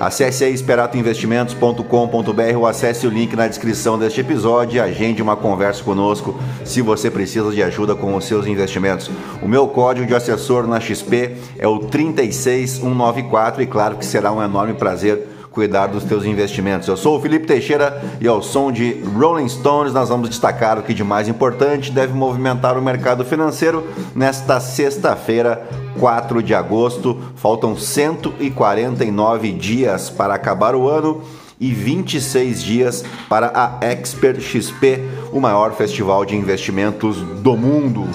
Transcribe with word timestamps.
Acesse 0.00 0.44
aí 0.44 0.54
esperatoinvestimentos.com.br 0.54 2.56
ou 2.56 2.66
acesse 2.66 3.06
o 3.06 3.10
link 3.10 3.34
na 3.34 3.48
descrição 3.48 3.98
deste 3.98 4.20
episódio 4.20 4.76
e 4.76 4.80
agende 4.80 5.20
uma 5.20 5.36
conversa 5.36 5.82
conosco 5.82 6.38
se 6.64 6.80
você 6.80 7.10
precisa 7.10 7.50
de 7.50 7.62
ajuda 7.62 7.96
com 7.96 8.14
os 8.14 8.24
seus 8.24 8.46
investimentos. 8.46 9.10
O 9.42 9.48
meu 9.48 9.66
código 9.66 10.06
de 10.06 10.14
assessor 10.14 10.66
na 10.66 10.78
XP 10.78 11.36
é 11.58 11.66
o 11.66 11.80
36194 11.80 13.62
e 13.62 13.66
claro 13.66 13.96
que 13.96 14.06
será 14.06 14.30
um 14.30 14.42
enorme 14.42 14.74
prazer 14.74 15.26
cuidar 15.50 15.88
dos 15.88 16.04
teus 16.04 16.24
investimentos. 16.24 16.88
Eu 16.88 16.96
sou 16.96 17.16
o 17.16 17.20
Felipe 17.20 17.46
Teixeira 17.46 18.00
e 18.20 18.28
ao 18.28 18.42
som 18.42 18.70
de 18.70 19.00
Rolling 19.16 19.48
Stones 19.48 19.92
nós 19.92 20.08
vamos 20.08 20.28
destacar 20.28 20.78
o 20.78 20.82
que 20.82 20.94
de 20.94 21.04
mais 21.04 21.28
importante 21.28 21.90
deve 21.90 22.12
movimentar 22.12 22.76
o 22.78 22.82
mercado 22.82 23.24
financeiro 23.24 23.86
nesta 24.14 24.60
sexta-feira, 24.60 25.66
4 25.98 26.42
de 26.42 26.54
agosto. 26.54 27.18
Faltam 27.36 27.76
149 27.76 29.52
dias 29.52 30.10
para 30.10 30.34
acabar 30.34 30.74
o 30.74 30.88
ano 30.88 31.22
e 31.60 31.72
26 31.72 32.62
dias 32.62 33.04
para 33.28 33.50
a 33.54 33.84
Expert 33.84 34.40
XP, 34.40 35.02
o 35.32 35.40
maior 35.40 35.72
festival 35.72 36.24
de 36.24 36.36
investimentos 36.36 37.16
do 37.42 37.56
mundo. 37.56 38.06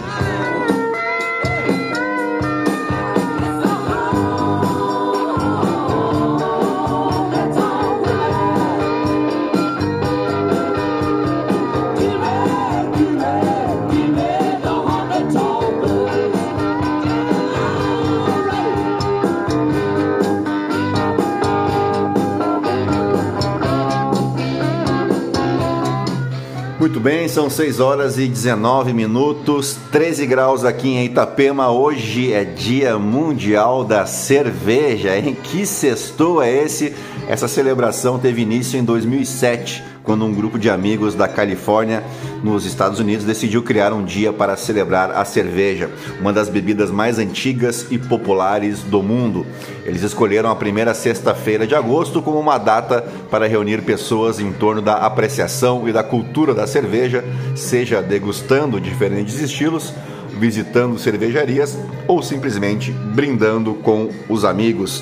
São 27.33 27.49
6 27.49 27.79
horas 27.79 28.19
e 28.19 28.27
19 28.27 28.93
minutos, 28.93 29.75
13 29.91 30.27
graus 30.27 30.63
aqui 30.63 30.89
em 30.89 31.05
Itapema. 31.05 31.71
Hoje 31.71 32.31
é 32.31 32.43
Dia 32.43 32.99
Mundial 32.99 33.83
da 33.83 34.05
Cerveja. 34.05 35.17
Em 35.17 35.33
que 35.33 35.65
sextou 35.65 36.43
é 36.43 36.63
esse? 36.63 36.93
Essa 37.27 37.47
celebração 37.47 38.19
teve 38.19 38.43
início 38.43 38.79
em 38.79 38.83
2007, 38.83 39.83
quando 40.03 40.25
um 40.25 40.31
grupo 40.31 40.59
de 40.59 40.69
amigos 40.69 41.15
da 41.15 41.27
Califórnia, 41.27 42.03
nos 42.43 42.65
Estados 42.65 42.99
Unidos, 42.99 43.25
decidiu 43.25 43.63
criar 43.63 43.93
um 43.93 44.03
dia 44.03 44.33
para 44.33 44.57
celebrar 44.57 45.11
a 45.11 45.23
cerveja, 45.23 45.89
uma 46.19 46.33
das 46.33 46.49
bebidas 46.49 46.91
mais 46.91 47.17
antigas 47.17 47.87
e 47.89 47.97
populares 47.97 48.81
do 48.81 49.01
mundo. 49.01 49.45
Eles 49.85 50.03
escolheram 50.03 50.51
a 50.51 50.55
primeira 50.55 50.93
sexta-feira 50.93 51.65
de 51.65 51.73
agosto 51.73 52.21
como 52.21 52.37
uma 52.37 52.57
data 52.57 53.01
para 53.31 53.47
reunir 53.47 53.81
pessoas 53.81 54.39
em 54.39 54.51
torno 54.51 54.81
da 54.81 54.97
apreciação 54.97 55.87
e 55.87 55.93
da 55.93 56.03
cultura 56.03 56.53
da 56.53 56.67
cerveja, 56.67 57.23
seja 57.55 58.01
degustando 58.01 58.79
diferentes 58.79 59.39
estilos, 59.39 59.93
visitando 60.37 60.99
cervejarias 60.99 61.77
ou 62.07 62.21
simplesmente 62.21 62.91
brindando 62.91 63.75
com 63.75 64.09
os 64.27 64.43
amigos. 64.43 65.01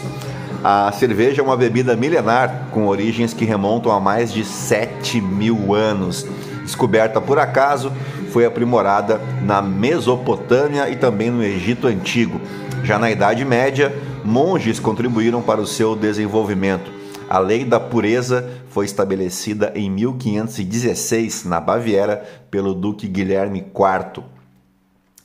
A 0.63 0.91
cerveja 0.91 1.41
é 1.41 1.43
uma 1.43 1.57
bebida 1.57 1.95
milenar 1.95 2.67
com 2.69 2.85
origens 2.85 3.33
que 3.33 3.45
remontam 3.45 3.91
a 3.91 3.99
mais 3.99 4.31
de 4.31 4.45
7 4.45 5.19
mil 5.19 5.73
anos. 5.73 6.27
Descoberta 6.63 7.19
por 7.19 7.39
acaso, 7.39 7.91
foi 8.31 8.45
aprimorada 8.45 9.19
na 9.43 9.61
Mesopotâmia 9.61 10.89
e 10.89 10.95
também 10.95 11.29
no 11.29 11.43
Egito 11.43 11.87
Antigo. 11.87 12.39
Já 12.83 12.97
na 12.97 13.11
Idade 13.11 13.43
Média, 13.43 13.93
monges 14.23 14.79
contribuíram 14.79 15.41
para 15.41 15.61
o 15.61 15.67
seu 15.67 15.95
desenvolvimento. 15.95 16.91
A 17.29 17.39
lei 17.39 17.63
da 17.63 17.79
pureza 17.79 18.49
foi 18.69 18.85
estabelecida 18.85 19.71
em 19.75 19.89
1516 19.89 21.45
na 21.45 21.61
Baviera 21.61 22.25
pelo 22.49 22.73
Duque 22.73 23.07
Guilherme 23.07 23.59
IV. 23.59 24.23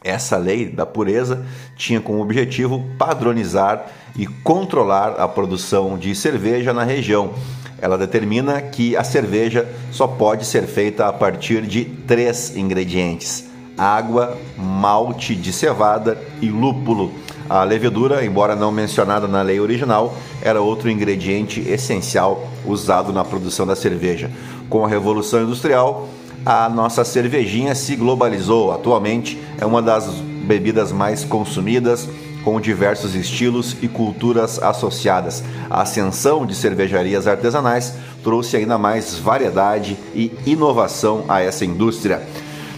Essa 0.04 0.36
lei 0.36 0.66
da 0.68 0.86
pureza 0.86 1.44
tinha 1.76 2.00
como 2.00 2.22
objetivo 2.22 2.84
padronizar 2.96 3.86
e 4.16 4.24
controlar 4.24 5.20
a 5.20 5.26
produção 5.26 5.98
de 5.98 6.14
cerveja 6.14 6.72
na 6.72 6.84
região. 6.84 7.34
Ela 7.80 7.98
determina 7.98 8.60
que 8.60 8.96
a 8.96 9.04
cerveja 9.04 9.68
só 9.90 10.06
pode 10.06 10.44
ser 10.44 10.62
feita 10.62 11.06
a 11.06 11.12
partir 11.12 11.62
de 11.62 11.84
três 11.84 12.56
ingredientes: 12.56 13.44
água, 13.76 14.36
malte 14.56 15.34
de 15.34 15.52
cevada 15.52 16.18
e 16.40 16.48
lúpulo. 16.48 17.12
A 17.48 17.62
levedura, 17.62 18.24
embora 18.24 18.56
não 18.56 18.72
mencionada 18.72 19.28
na 19.28 19.40
lei 19.42 19.60
original, 19.60 20.16
era 20.42 20.60
outro 20.60 20.90
ingrediente 20.90 21.60
essencial 21.60 22.48
usado 22.64 23.12
na 23.12 23.24
produção 23.24 23.66
da 23.66 23.76
cerveja. 23.76 24.30
Com 24.68 24.84
a 24.84 24.88
Revolução 24.88 25.42
Industrial, 25.42 26.08
a 26.44 26.68
nossa 26.68 27.04
cervejinha 27.04 27.74
se 27.74 27.94
globalizou. 27.94 28.72
Atualmente 28.72 29.40
é 29.60 29.66
uma 29.66 29.80
das 29.80 30.06
bebidas 30.46 30.90
mais 30.92 31.24
consumidas, 31.24 32.08
com 32.46 32.60
diversos 32.60 33.16
estilos 33.16 33.76
e 33.82 33.88
culturas 33.88 34.62
associadas. 34.62 35.42
A 35.68 35.82
ascensão 35.82 36.46
de 36.46 36.54
cervejarias 36.54 37.26
artesanais 37.26 37.94
trouxe 38.22 38.56
ainda 38.56 38.78
mais 38.78 39.18
variedade 39.18 39.96
e 40.14 40.30
inovação 40.46 41.24
a 41.28 41.40
essa 41.40 41.64
indústria. 41.64 42.22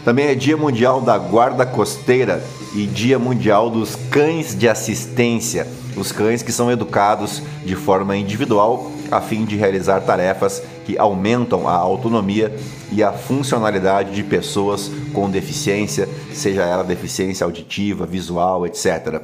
Também 0.06 0.28
é 0.28 0.34
Dia 0.34 0.56
Mundial 0.56 1.02
da 1.02 1.18
Guarda 1.18 1.66
Costeira 1.66 2.42
e 2.74 2.86
Dia 2.86 3.18
Mundial 3.18 3.68
dos 3.68 3.94
Cães 4.10 4.56
de 4.58 4.66
Assistência, 4.66 5.66
os 5.98 6.12
cães 6.12 6.42
que 6.42 6.50
são 6.50 6.72
educados 6.72 7.42
de 7.62 7.76
forma 7.76 8.16
individual 8.16 8.90
a 9.10 9.20
fim 9.20 9.44
de 9.44 9.56
realizar 9.56 10.00
tarefas 10.00 10.62
que 10.84 10.98
aumentam 10.98 11.68
a 11.68 11.74
autonomia 11.74 12.54
e 12.90 13.02
a 13.02 13.12
funcionalidade 13.12 14.14
de 14.14 14.22
pessoas 14.22 14.90
com 15.12 15.30
deficiência, 15.30 16.08
seja 16.32 16.62
ela 16.62 16.82
deficiência 16.82 17.44
auditiva, 17.44 18.06
visual, 18.06 18.66
etc. 18.66 19.22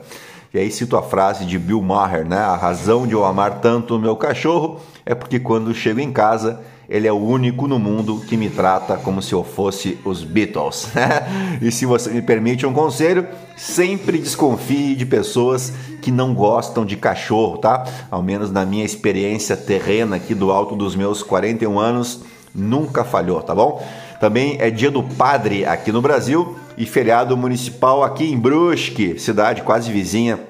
E 0.54 0.58
aí 0.60 0.70
cito 0.70 0.96
a 0.96 1.02
frase 1.02 1.44
de 1.44 1.58
Bill 1.58 1.82
Maher, 1.82 2.24
né? 2.24 2.38
A 2.38 2.54
razão 2.54 3.08
de 3.08 3.12
eu 3.12 3.24
amar 3.24 3.58
tanto 3.60 3.96
o 3.96 3.98
meu 3.98 4.14
cachorro 4.14 4.78
é 5.04 5.12
porque 5.12 5.40
quando 5.40 5.74
chego 5.74 5.98
em 5.98 6.12
casa 6.12 6.60
ele 6.88 7.08
é 7.08 7.12
o 7.12 7.16
único 7.16 7.66
no 7.66 7.76
mundo 7.76 8.20
que 8.28 8.36
me 8.36 8.48
trata 8.48 8.96
como 8.96 9.20
se 9.20 9.32
eu 9.32 9.42
fosse 9.42 9.98
os 10.04 10.22
Beatles. 10.22 10.86
e 11.60 11.72
se 11.72 11.84
você 11.84 12.08
me 12.10 12.22
permite 12.22 12.64
um 12.64 12.72
conselho, 12.72 13.26
sempre 13.56 14.16
desconfie 14.16 14.94
de 14.94 15.04
pessoas 15.04 15.72
que 16.00 16.12
não 16.12 16.32
gostam 16.32 16.86
de 16.86 16.96
cachorro, 16.96 17.58
tá? 17.58 17.84
Ao 18.08 18.22
menos 18.22 18.52
na 18.52 18.64
minha 18.64 18.84
experiência 18.84 19.56
terrena 19.56 20.14
aqui 20.16 20.36
do 20.36 20.52
alto 20.52 20.76
dos 20.76 20.94
meus 20.94 21.20
41 21.20 21.76
anos, 21.80 22.20
nunca 22.54 23.02
falhou, 23.02 23.42
tá 23.42 23.56
bom? 23.56 23.84
Também 24.20 24.56
é 24.60 24.70
dia 24.70 24.90
do 24.90 25.02
padre 25.02 25.64
aqui 25.64 25.90
no 25.90 26.00
Brasil 26.00 26.56
e 26.76 26.86
feriado 26.86 27.36
municipal 27.36 28.02
aqui 28.02 28.24
em 28.24 28.38
Brusque, 28.38 29.18
cidade 29.18 29.62
quase 29.62 29.90
vizinha, 29.92 30.40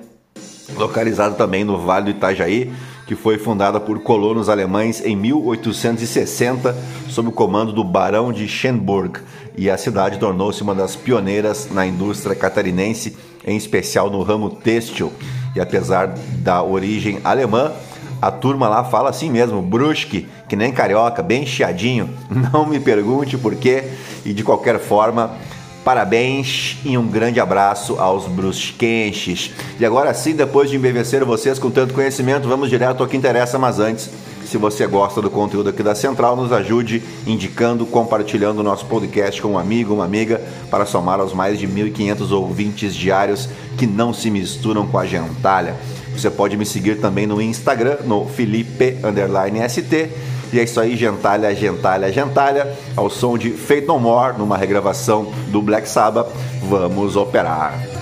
localizada 0.76 1.34
também 1.34 1.64
no 1.64 1.78
Vale 1.78 2.06
do 2.06 2.16
Itajaí 2.16 2.72
que 3.06 3.14
foi 3.14 3.38
fundada 3.38 3.78
por 3.78 4.00
colonos 4.00 4.48
alemães 4.48 5.04
em 5.04 5.14
1860 5.14 6.74
sob 7.08 7.28
o 7.28 7.32
comando 7.32 7.72
do 7.72 7.84
Barão 7.84 8.32
de 8.32 8.48
Schönburg, 8.48 9.20
e 9.56 9.70
a 9.70 9.76
cidade 9.76 10.18
tornou-se 10.18 10.62
uma 10.62 10.74
das 10.74 10.96
pioneiras 10.96 11.68
na 11.70 11.86
indústria 11.86 12.34
catarinense, 12.34 13.16
em 13.46 13.56
especial 13.56 14.10
no 14.10 14.22
ramo 14.22 14.50
têxtil. 14.50 15.12
E 15.54 15.60
apesar 15.60 16.14
da 16.38 16.62
origem 16.62 17.20
alemã, 17.22 17.72
a 18.20 18.30
turma 18.30 18.68
lá 18.68 18.82
fala 18.82 19.10
assim 19.10 19.30
mesmo, 19.30 19.62
brusque, 19.62 20.26
que 20.48 20.56
nem 20.56 20.72
carioca, 20.72 21.22
bem 21.22 21.46
chiadinho. 21.46 22.08
Não 22.52 22.66
me 22.66 22.80
pergunte 22.80 23.36
por 23.36 23.54
quê, 23.54 23.84
e 24.24 24.32
de 24.32 24.42
qualquer 24.42 24.80
forma, 24.80 25.36
Parabéns 25.84 26.78
e 26.82 26.96
um 26.96 27.06
grande 27.06 27.38
abraço 27.38 27.96
aos 27.98 28.26
brusquenches. 28.26 29.50
E 29.78 29.84
agora 29.84 30.14
sim, 30.14 30.34
depois 30.34 30.70
de 30.70 30.76
embevecer 30.76 31.22
vocês 31.26 31.58
com 31.58 31.70
tanto 31.70 31.92
conhecimento, 31.92 32.48
vamos 32.48 32.70
direto 32.70 33.02
ao 33.02 33.08
que 33.08 33.18
interessa, 33.18 33.58
mas 33.58 33.78
antes, 33.78 34.08
se 34.46 34.56
você 34.56 34.86
gosta 34.86 35.20
do 35.20 35.28
conteúdo 35.28 35.68
aqui 35.68 35.82
da 35.82 35.94
Central, 35.94 36.36
nos 36.36 36.52
ajude 36.52 37.02
indicando, 37.26 37.84
compartilhando 37.84 38.60
o 38.60 38.62
nosso 38.62 38.86
podcast 38.86 39.42
com 39.42 39.48
um 39.48 39.58
amigo, 39.58 39.92
uma 39.92 40.06
amiga, 40.06 40.40
para 40.70 40.86
somar 40.86 41.20
aos 41.20 41.34
mais 41.34 41.58
de 41.58 41.68
1.500 41.68 42.30
ouvintes 42.30 42.94
diários 42.94 43.46
que 43.76 43.86
não 43.86 44.14
se 44.14 44.30
misturam 44.30 44.86
com 44.86 44.98
a 44.98 45.04
gentalha. 45.04 45.76
Você 46.16 46.30
pode 46.30 46.56
me 46.56 46.64
seguir 46.64 46.98
também 46.98 47.26
no 47.26 47.42
Instagram, 47.42 47.98
no 48.06 48.26
Felipe_ST 48.26 50.10
E 50.52 50.60
é 50.60 50.62
isso 50.62 50.80
aí, 50.80 50.96
gentalha, 50.96 51.54
gentalha, 51.54 52.12
gentalha, 52.12 52.76
ao 52.96 53.10
som 53.10 53.36
de 53.36 53.50
Fate 53.50 53.86
No 53.86 53.98
More, 53.98 54.38
numa 54.38 54.56
regravação 54.56 55.32
do 55.48 55.60
Black 55.60 55.88
Sabbath. 55.88 56.28
Vamos 56.68 57.16
operar. 57.16 57.93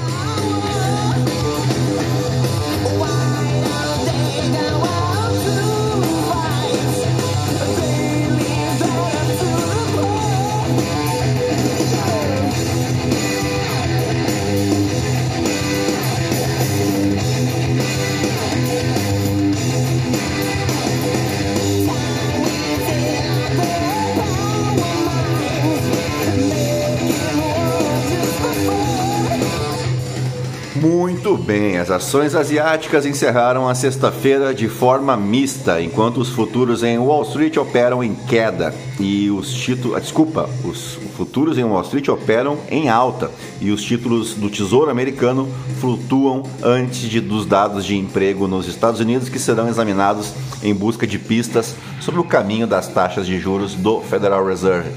Ações 31.92 32.34
asiáticas 32.34 33.06
encerraram 33.06 33.68
a 33.68 33.74
sexta-feira 33.74 34.52
de 34.52 34.68
forma 34.68 35.16
mista, 35.16 35.80
enquanto 35.80 36.18
os 36.18 36.30
futuros 36.30 36.82
em 36.82 36.98
Wall 36.98 37.22
Street 37.22 37.56
operam 37.56 38.02
em 38.02 38.14
queda 38.14 38.74
e 38.98 39.30
os 39.30 39.52
títulos, 39.52 39.96
ah, 39.96 40.00
desculpa, 40.00 40.50
os 40.64 40.98
futuros 41.16 41.58
em 41.58 41.64
Wall 41.64 41.82
Street 41.82 42.08
operam 42.08 42.58
em 42.70 42.88
alta 42.88 43.30
e 43.60 43.70
os 43.70 43.82
títulos 43.82 44.34
do 44.34 44.50
Tesouro 44.50 44.90
Americano 44.90 45.48
flutuam 45.80 46.42
antes 46.62 47.00
de, 47.00 47.20
dos 47.20 47.46
dados 47.46 47.84
de 47.84 47.96
emprego 47.96 48.48
nos 48.48 48.66
Estados 48.66 48.98
Unidos 48.98 49.28
que 49.28 49.38
serão 49.38 49.68
examinados 49.68 50.32
em 50.62 50.74
busca 50.74 51.06
de 51.06 51.18
pistas 51.18 51.74
sobre 52.00 52.20
o 52.20 52.24
caminho 52.24 52.66
das 52.66 52.88
taxas 52.88 53.26
de 53.26 53.38
juros 53.38 53.74
do 53.74 54.00
Federal 54.00 54.44
Reserve. 54.44 54.90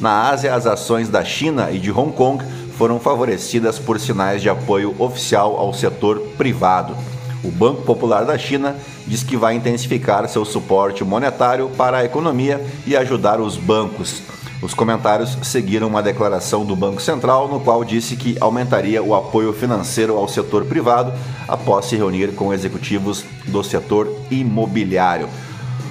Na 0.00 0.30
Ásia, 0.30 0.54
as 0.54 0.66
ações 0.66 1.08
da 1.08 1.24
China 1.24 1.70
e 1.70 1.78
de 1.78 1.90
Hong 1.90 2.12
Kong 2.12 2.44
foram 2.78 3.00
favorecidas 3.00 3.76
por 3.76 3.98
sinais 3.98 4.40
de 4.40 4.48
apoio 4.48 4.94
oficial 5.00 5.56
ao 5.56 5.74
setor 5.74 6.20
privado. 6.38 6.96
O 7.42 7.50
Banco 7.50 7.82
Popular 7.82 8.24
da 8.24 8.38
China 8.38 8.76
diz 9.04 9.24
que 9.24 9.36
vai 9.36 9.56
intensificar 9.56 10.28
seu 10.28 10.44
suporte 10.44 11.02
monetário 11.02 11.68
para 11.76 11.98
a 11.98 12.04
economia 12.04 12.64
e 12.86 12.96
ajudar 12.96 13.40
os 13.40 13.56
bancos. 13.56 14.22
Os 14.62 14.74
comentários 14.74 15.36
seguiram 15.42 15.88
uma 15.88 16.02
declaração 16.02 16.64
do 16.64 16.76
Banco 16.76 17.02
Central, 17.02 17.48
no 17.48 17.58
qual 17.60 17.82
disse 17.82 18.14
que 18.14 18.36
aumentaria 18.40 19.02
o 19.02 19.14
apoio 19.14 19.52
financeiro 19.52 20.16
ao 20.16 20.28
setor 20.28 20.64
privado 20.64 21.12
após 21.48 21.86
se 21.86 21.96
reunir 21.96 22.28
com 22.34 22.54
executivos 22.54 23.24
do 23.46 23.62
setor 23.64 24.08
imobiliário. 24.30 25.28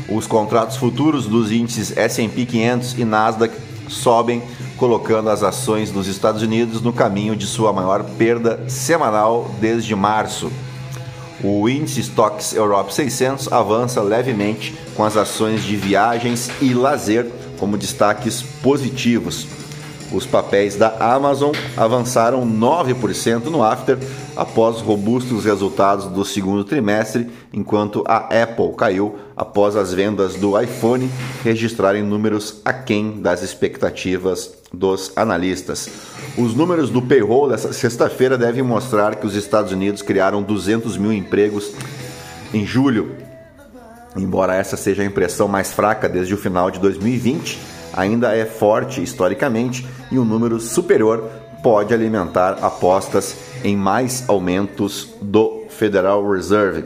Os 0.09 0.25
contratos 0.25 0.77
futuros 0.77 1.27
dos 1.27 1.51
índices 1.51 1.89
SP 1.95 2.45
500 2.45 2.97
e 2.97 3.03
Nasdaq 3.03 3.66
sobem 3.89 4.41
colocando 4.77 5.29
as 5.29 5.43
ações 5.43 5.91
dos 5.91 6.07
Estados 6.07 6.41
Unidos 6.41 6.81
no 6.81 6.93
caminho 6.93 7.35
de 7.35 7.45
sua 7.45 7.73
maior 7.73 8.03
perda 8.03 8.63
semanal 8.67 9.49
desde 9.59 9.95
março. 9.95 10.51
O 11.43 11.69
índice 11.69 12.01
Stocks 12.01 12.53
Europe 12.53 12.93
600 12.93 13.51
avança 13.51 14.01
levemente 14.01 14.75
com 14.95 15.03
as 15.03 15.15
ações 15.15 15.63
de 15.63 15.75
viagens 15.75 16.49
e 16.61 16.73
lazer 16.73 17.27
como 17.59 17.77
destaques 17.77 18.41
positivos. 18.41 19.56
Os 20.11 20.25
papéis 20.25 20.75
da 20.75 20.95
Amazon 20.99 21.51
avançaram 21.75 22.47
9% 22.47 23.45
no 23.45 23.61
after 23.61 23.97
após 24.35 24.79
robustos 24.79 25.43
resultados 25.43 26.05
do 26.05 26.23
segundo 26.23 26.63
trimestre, 26.63 27.29
enquanto 27.51 28.03
a 28.07 28.29
Apple 28.41 28.73
caiu 28.77 29.15
após 29.35 29.75
as 29.75 29.93
vendas 29.93 30.35
do 30.35 30.59
iPhone 30.59 31.09
registrarem 31.43 32.03
números 32.03 32.61
aquém 32.63 33.19
das 33.21 33.43
expectativas 33.43 34.53
dos 34.71 35.11
analistas. 35.15 35.89
Os 36.37 36.53
números 36.53 36.89
do 36.89 37.01
payroll 37.01 37.49
dessa 37.49 37.73
sexta-feira 37.73 38.37
devem 38.37 38.63
mostrar 38.63 39.15
que 39.15 39.27
os 39.27 39.35
Estados 39.35 39.73
Unidos 39.73 40.01
criaram 40.01 40.41
200 40.41 40.97
mil 40.97 41.11
empregos 41.11 41.73
em 42.53 42.65
julho. 42.65 43.15
Embora 44.15 44.55
essa 44.55 44.77
seja 44.77 45.01
a 45.03 45.05
impressão 45.05 45.47
mais 45.47 45.73
fraca 45.73 46.07
desde 46.07 46.33
o 46.33 46.37
final 46.37 46.71
de 46.71 46.79
2020, 46.79 47.59
ainda 47.97 48.35
é 48.35 48.45
forte 48.45 49.01
historicamente 49.01 49.85
e 50.11 50.19
um 50.19 50.23
número 50.23 50.59
superior 50.59 51.23
pode 51.63 51.93
alimentar 51.93 52.59
apostas 52.61 53.35
em 53.63 53.75
mais 53.75 54.23
aumentos 54.29 55.09
do 55.19 55.63
Federal 55.69 56.25
Reserve. 56.29 56.85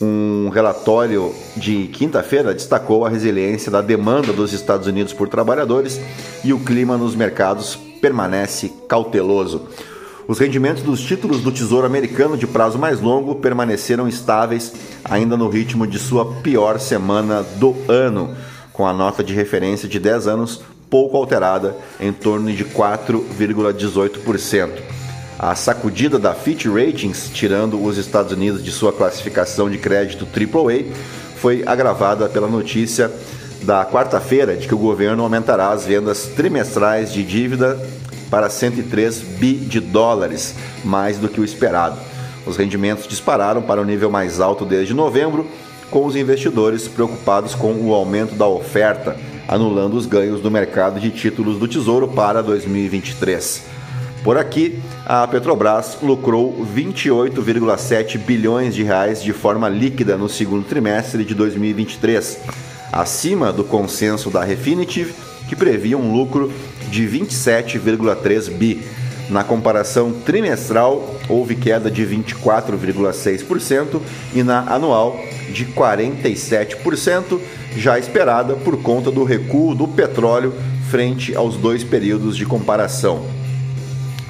Um 0.00 0.48
relatório 0.50 1.34
de 1.56 1.88
quinta-feira 1.88 2.54
destacou 2.54 3.04
a 3.04 3.08
resiliência 3.08 3.72
da 3.72 3.82
demanda 3.82 4.32
dos 4.32 4.52
Estados 4.52 4.86
Unidos 4.86 5.12
por 5.12 5.28
trabalhadores 5.28 6.00
e 6.44 6.52
o 6.52 6.60
clima 6.60 6.96
nos 6.96 7.16
mercados 7.16 7.76
permanece 8.00 8.72
cauteloso. 8.88 9.62
Os 10.28 10.38
rendimentos 10.38 10.82
dos 10.82 11.00
títulos 11.00 11.40
do 11.40 11.52
Tesouro 11.52 11.86
Americano 11.86 12.36
de 12.36 12.46
prazo 12.46 12.78
mais 12.78 13.00
longo 13.00 13.36
permaneceram 13.36 14.06
estáveis, 14.06 14.72
ainda 15.04 15.36
no 15.36 15.48
ritmo 15.48 15.86
de 15.86 15.98
sua 15.98 16.26
pior 16.42 16.78
semana 16.78 17.42
do 17.42 17.74
ano, 17.88 18.36
com 18.76 18.86
a 18.86 18.92
nota 18.92 19.24
de 19.24 19.32
referência 19.32 19.88
de 19.88 19.98
10 19.98 20.26
anos 20.26 20.60
pouco 20.90 21.16
alterada, 21.16 21.74
em 21.98 22.12
torno 22.12 22.52
de 22.52 22.64
4,18%. 22.64 24.70
A 25.38 25.54
sacudida 25.54 26.18
da 26.18 26.34
Fitch 26.34 26.66
Ratings, 26.66 27.30
tirando 27.32 27.82
os 27.82 27.98
Estados 27.98 28.32
Unidos 28.32 28.62
de 28.62 28.70
sua 28.70 28.92
classificação 28.92 29.68
de 29.68 29.78
crédito 29.78 30.26
AAA, 30.26 30.84
foi 31.36 31.62
agravada 31.66 32.28
pela 32.28 32.48
notícia 32.48 33.10
da 33.62 33.84
quarta-feira 33.84 34.56
de 34.56 34.68
que 34.68 34.74
o 34.74 34.78
governo 34.78 35.22
aumentará 35.22 35.70
as 35.70 35.84
vendas 35.84 36.30
trimestrais 36.36 37.12
de 37.12 37.22
dívida 37.22 37.78
para 38.30 38.48
103 38.48 39.20
bi 39.20 39.54
de 39.54 39.80
dólares, 39.80 40.54
mais 40.84 41.18
do 41.18 41.28
que 41.28 41.40
o 41.40 41.44
esperado. 41.44 41.98
Os 42.46 42.56
rendimentos 42.56 43.08
dispararam 43.08 43.60
para 43.60 43.80
o 43.80 43.84
nível 43.84 44.10
mais 44.10 44.40
alto 44.40 44.64
desde 44.64 44.94
novembro, 44.94 45.46
com 45.90 46.04
os 46.04 46.16
investidores 46.16 46.88
preocupados 46.88 47.54
com 47.54 47.72
o 47.74 47.94
aumento 47.94 48.34
da 48.34 48.46
oferta, 48.46 49.16
anulando 49.48 49.94
os 49.94 50.06
ganhos 50.06 50.40
do 50.40 50.50
mercado 50.50 50.98
de 50.98 51.10
títulos 51.10 51.58
do 51.58 51.68
Tesouro 51.68 52.08
para 52.08 52.42
2023. 52.42 53.76
Por 54.26 54.36
aqui, 54.36 54.80
a 55.04 55.24
Petrobras 55.28 55.98
lucrou 56.02 56.66
28,7 56.74 58.18
bilhões 58.18 58.74
de 58.74 58.82
reais 58.82 59.22
de 59.22 59.32
forma 59.32 59.68
líquida 59.68 60.16
no 60.16 60.28
segundo 60.28 60.66
trimestre 60.66 61.24
de 61.24 61.32
2023, 61.32 62.40
acima 62.92 63.52
do 63.52 63.62
consenso 63.62 64.28
da 64.28 64.42
Refinitiv, 64.42 65.14
que 65.48 65.54
previa 65.54 65.96
um 65.96 66.12
lucro 66.12 66.52
de 66.90 67.06
27,3 67.06 68.50
bi. 68.50 68.82
Na 69.30 69.44
comparação 69.44 70.12
trimestral, 70.12 71.16
houve 71.28 71.54
queda 71.54 71.90
de 71.90 72.04
24,6% 72.04 74.00
e 74.34 74.42
na 74.42 74.60
anual 74.72 75.16
de 75.50 75.66
47%, 75.66 77.38
já 77.76 77.98
esperada 77.98 78.54
por 78.54 78.80
conta 78.82 79.10
do 79.10 79.24
recuo 79.24 79.74
do 79.74 79.86
petróleo 79.86 80.52
frente 80.90 81.34
aos 81.34 81.56
dois 81.56 81.82
períodos 81.82 82.36
de 82.36 82.46
comparação. 82.46 83.26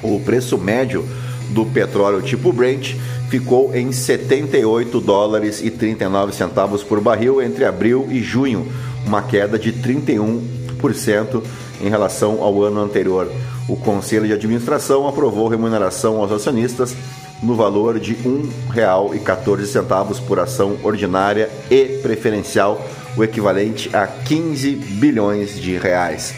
O 0.01 0.19
preço 0.19 0.57
médio 0.57 1.07
do 1.49 1.65
petróleo 1.65 2.21
tipo 2.21 2.51
Brent 2.51 2.95
ficou 3.29 3.75
em 3.75 3.91
78 3.91 4.99
dólares 5.01 5.61
e 5.61 5.69
39 5.69 6.33
centavos 6.33 6.83
por 6.83 7.01
barril 7.01 7.41
entre 7.41 7.65
abril 7.65 8.07
e 8.09 8.21
junho, 8.21 8.67
uma 9.05 9.21
queda 9.21 9.57
de 9.57 9.73
31% 9.73 11.41
em 11.81 11.89
relação 11.89 12.41
ao 12.41 12.63
ano 12.63 12.81
anterior. 12.81 13.31
O 13.67 13.75
Conselho 13.75 14.27
de 14.27 14.33
Administração 14.33 15.07
aprovou 15.07 15.47
remuneração 15.47 16.17
aos 16.17 16.31
acionistas 16.31 16.95
no 17.41 17.55
valor 17.55 17.99
de 17.99 18.13
R$ 18.13 18.43
1,14 18.73 20.25
por 20.25 20.39
ação 20.39 20.77
ordinária 20.83 21.49
e 21.69 21.99
preferencial, 22.01 22.83
o 23.15 23.23
equivalente 23.23 23.95
a 23.95 24.07
15 24.07 24.71
bilhões 24.71 25.59
de 25.59 25.77
reais. 25.77 26.33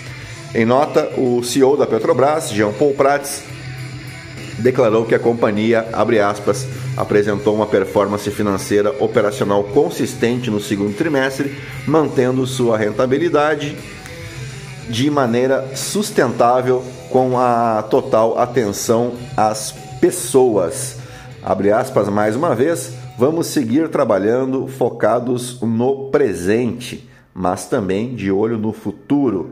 Em 0.53 0.65
nota, 0.65 1.11
o 1.17 1.43
CEO 1.43 1.77
da 1.77 1.85
Petrobras, 1.85 2.49
Jean 2.49 2.71
Paul 2.71 2.93
Prats, 2.93 3.43
declarou 4.57 5.05
que 5.05 5.15
a 5.15 5.19
companhia, 5.19 5.87
aspas, 6.27 6.67
apresentou 6.97 7.55
uma 7.55 7.65
performance 7.65 8.29
financeira 8.31 8.93
operacional 8.99 9.63
consistente 9.63 10.49
no 10.49 10.59
segundo 10.59 10.95
trimestre, 10.95 11.57
mantendo 11.87 12.45
sua 12.45 12.77
rentabilidade 12.77 13.77
de 14.89 15.09
maneira 15.09 15.75
sustentável 15.75 16.83
com 17.09 17.37
a 17.37 17.83
total 17.83 18.39
atenção 18.39 19.13
às 19.37 19.73
pessoas. 19.99 20.97
Abre 21.41 21.71
aspas 21.71 22.09
mais 22.09 22.35
uma 22.35 22.53
vez, 22.53 22.93
vamos 23.17 23.47
seguir 23.47 23.89
trabalhando 23.89 24.67
focados 24.67 25.61
no 25.61 26.09
presente, 26.09 27.09
mas 27.33 27.65
também 27.65 28.15
de 28.15 28.31
olho 28.31 28.57
no 28.57 28.73
futuro 28.73 29.51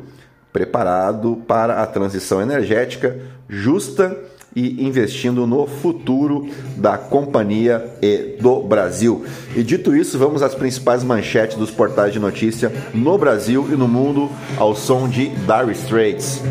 preparado 0.52 1.42
para 1.48 1.84
a 1.84 1.86
transição 1.86 2.42
energética 2.42 3.20
justa 3.48 4.18
e 4.56 4.84
investindo 4.84 5.46
no 5.46 5.68
futuro 5.68 6.48
da 6.76 6.98
companhia 6.98 7.94
e 8.02 8.38
do 8.42 8.62
Brasil. 8.62 9.24
E 9.56 9.62
dito 9.62 9.96
isso, 9.96 10.18
vamos 10.18 10.42
às 10.42 10.56
principais 10.56 11.04
manchetes 11.04 11.56
dos 11.56 11.70
portais 11.70 12.12
de 12.12 12.20
notícia 12.20 12.72
no 12.92 13.18
Brasil 13.20 13.68
e 13.72 13.76
no 13.76 13.88
mundo 13.88 14.32
ao 14.58 14.76
som 14.76 15.08
de 15.08 15.30
Dire 15.30 15.72
Straits. 15.74 16.42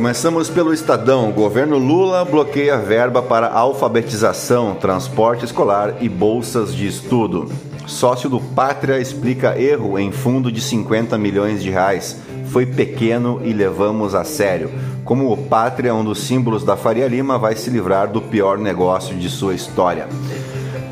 Começamos 0.00 0.48
pelo 0.48 0.72
Estadão. 0.72 1.30
governo 1.30 1.76
Lula 1.76 2.24
bloqueia 2.24 2.78
verba 2.78 3.22
para 3.22 3.52
alfabetização, 3.52 4.74
transporte 4.74 5.44
escolar 5.44 5.96
e 6.00 6.08
bolsas 6.08 6.74
de 6.74 6.86
estudo. 6.86 7.52
Sócio 7.86 8.30
do 8.30 8.40
Pátria 8.40 8.98
explica 8.98 9.60
erro 9.60 9.98
em 9.98 10.10
fundo 10.10 10.50
de 10.50 10.58
50 10.58 11.18
milhões 11.18 11.62
de 11.62 11.68
reais. 11.68 12.16
Foi 12.46 12.64
pequeno 12.64 13.42
e 13.44 13.52
levamos 13.52 14.14
a 14.14 14.24
sério. 14.24 14.70
Como 15.04 15.30
o 15.30 15.36
Pátria, 15.36 15.94
um 15.94 16.02
dos 16.02 16.20
símbolos 16.20 16.64
da 16.64 16.78
Faria 16.78 17.06
Lima, 17.06 17.36
vai 17.36 17.54
se 17.54 17.68
livrar 17.68 18.08
do 18.08 18.22
pior 18.22 18.56
negócio 18.56 19.14
de 19.14 19.28
sua 19.28 19.54
história. 19.54 20.08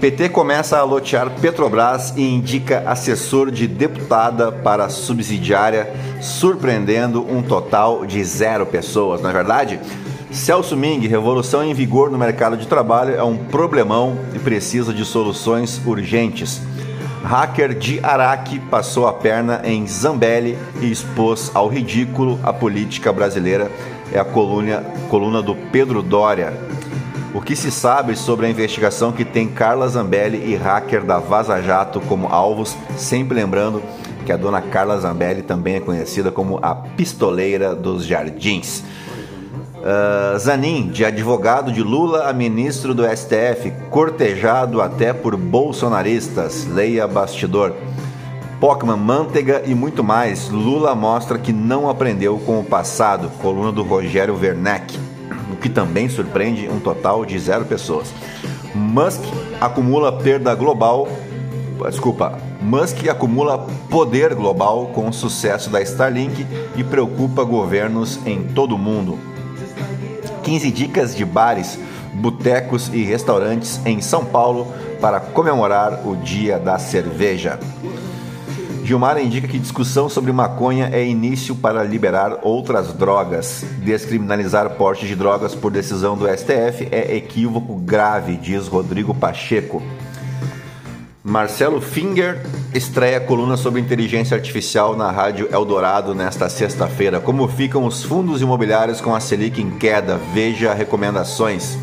PT 0.00 0.28
começa 0.28 0.78
a 0.78 0.85
lotear 0.85 1.28
Petrobras 1.40 2.12
e 2.17 2.23
indica 2.23 2.85
assessor 2.87 3.50
de 3.50 3.67
deputada 3.67 4.52
para 4.52 4.88
subsidiária, 4.88 5.93
surpreendendo 6.21 7.26
um 7.28 7.43
total 7.43 8.07
de 8.07 8.23
zero 8.23 8.64
pessoas. 8.64 9.21
Na 9.21 9.31
é 9.31 9.33
verdade, 9.33 9.81
Celso 10.31 10.76
Ming, 10.76 11.05
revolução 11.09 11.64
em 11.64 11.75
vigor 11.75 12.11
no 12.12 12.19
mercado 12.19 12.57
de 12.57 12.69
trabalho 12.69 13.14
é 13.17 13.25
um 13.25 13.37
problemão 13.37 14.17
e 14.35 14.38
precisa 14.38 14.95
de 14.95 15.05
soluções 15.05 15.81
urgentes. 15.85 16.62
Hacker 17.25 17.75
de 17.75 17.99
Araque 18.00 18.61
passou 18.61 19.09
a 19.09 19.12
perna 19.12 19.62
em 19.64 19.85
Zambelli 19.85 20.57
e 20.81 20.93
expôs 20.93 21.50
ao 21.52 21.67
ridículo 21.67 22.38
a 22.45 22.52
política 22.52 23.12
brasileira. 23.12 23.69
É 24.12 24.21
a 24.21 24.25
coluna, 24.25 24.85
coluna 25.11 25.43
do 25.43 25.57
Pedro 25.57 26.02
Dória. 26.02 26.52
O 27.35 27.43
que 27.43 27.55
se 27.55 27.71
sabe 27.71 28.17
sobre 28.17 28.47
a 28.47 28.49
investigação 28.49 29.13
que 29.13 29.25
tem 29.25 29.49
Carla 29.49 29.87
Zambelli 29.87 30.51
e 30.51 30.57
hacker 30.57 31.05
da 31.05 31.19
Vaza 31.19 31.61
Jato 31.61 32.01
como 32.01 32.29
alvos, 32.29 32.75
sempre 32.97 33.35
lembrando 33.37 33.83
que 34.25 34.33
a 34.33 34.37
dona 34.37 34.63
Carla 34.63 34.99
Zambelli 34.99 35.43
também 35.43 35.75
é 35.77 35.81
conhecida 35.81 36.31
como 36.31 36.59
a 36.63 36.75
pistoleira 36.75 37.75
dos 37.75 38.07
jardins. 38.07 38.83
Uh, 39.77 40.39
Zanin, 40.39 40.89
de 40.89 41.05
advogado 41.05 41.71
de 41.71 41.83
Lula 41.83 42.29
a 42.29 42.33
ministro 42.33 42.95
do 42.95 43.05
STF, 43.05 43.73
cortejado 43.91 44.81
até 44.81 45.13
por 45.13 45.37
bolsonaristas, 45.37 46.67
leia 46.67 47.07
bastidor. 47.07 47.75
Pokémon, 48.59 48.97
Manteiga 48.97 49.63
e 49.67 49.75
muito 49.75 50.03
mais. 50.03 50.49
Lula 50.49 50.95
mostra 50.95 51.39
que 51.39 51.53
não 51.53 51.89
aprendeu 51.89 52.39
com 52.39 52.59
o 52.59 52.65
passado. 52.65 53.31
Coluna 53.41 53.71
do 53.71 53.85
Rogério 53.85 54.37
Werneck 54.37 55.08
que 55.61 55.69
também 55.69 56.09
surpreende 56.09 56.69
um 56.69 56.81
total 56.81 57.25
de 57.25 57.38
zero 57.38 57.65
pessoas. 57.65 58.12
Musk 58.75 59.23
acumula 59.61 60.12
perda 60.12 60.55
global. 60.55 61.09
Desculpa, 61.88 62.38
Musk 62.61 63.09
acumula 63.09 63.67
poder 63.88 64.35
global 64.35 64.87
com 64.88 65.09
o 65.09 65.12
sucesso 65.12 65.71
da 65.71 65.81
Starlink 65.81 66.47
e 66.77 66.85
preocupa 66.85 67.45
governos 67.45 68.19
em 68.27 68.43
todo 68.43 68.75
o 68.75 68.79
mundo. 68.79 69.19
15 70.43 70.71
dicas 70.71 71.15
de 71.15 71.25
bares, 71.25 71.79
botecos 72.15 72.91
e 72.93 73.05
restaurantes 73.05 73.81
em 73.85 74.00
São 74.00 74.25
Paulo 74.25 74.73
para 75.00 75.21
comemorar 75.21 76.07
o 76.07 76.17
Dia 76.17 76.59
da 76.59 76.79
Cerveja. 76.79 77.59
Gilmar 78.88 79.18
indica 79.18 79.47
que 79.47 79.59
discussão 79.59 80.09
sobre 80.09 80.33
maconha 80.33 80.88
é 80.90 81.07
início 81.07 81.54
para 81.54 81.85
liberar 81.85 82.38
outras 82.42 82.90
drogas. 82.95 83.62
Descriminalizar 83.85 84.71
porte 84.76 85.07
de 85.07 85.14
drogas 85.14 85.54
por 85.54 85.71
decisão 85.71 86.16
do 86.16 86.26
STF 86.26 86.88
é 86.90 87.14
equívoco 87.14 87.75
grave, 87.75 88.38
diz 88.38 88.66
Rodrigo 88.66 89.14
Pacheco. 89.14 89.83
Marcelo 91.23 91.83
Finger 91.83 92.40
estreia 92.73 93.21
coluna 93.21 93.59
sobre 93.59 93.78
inteligência 93.78 94.35
artificial 94.35 94.97
na 94.97 95.11
Rádio 95.11 95.50
Eldorado 95.52 96.14
nesta 96.14 96.49
sexta-feira. 96.49 97.21
Como 97.21 97.47
ficam 97.47 97.85
os 97.85 98.02
fundos 98.02 98.40
imobiliários 98.40 99.02
com 99.02 99.14
a 99.14 99.21
Selic 99.21 99.61
em 99.61 99.73
queda? 99.73 100.18
Veja 100.33 100.73
recomendações. 100.73 101.76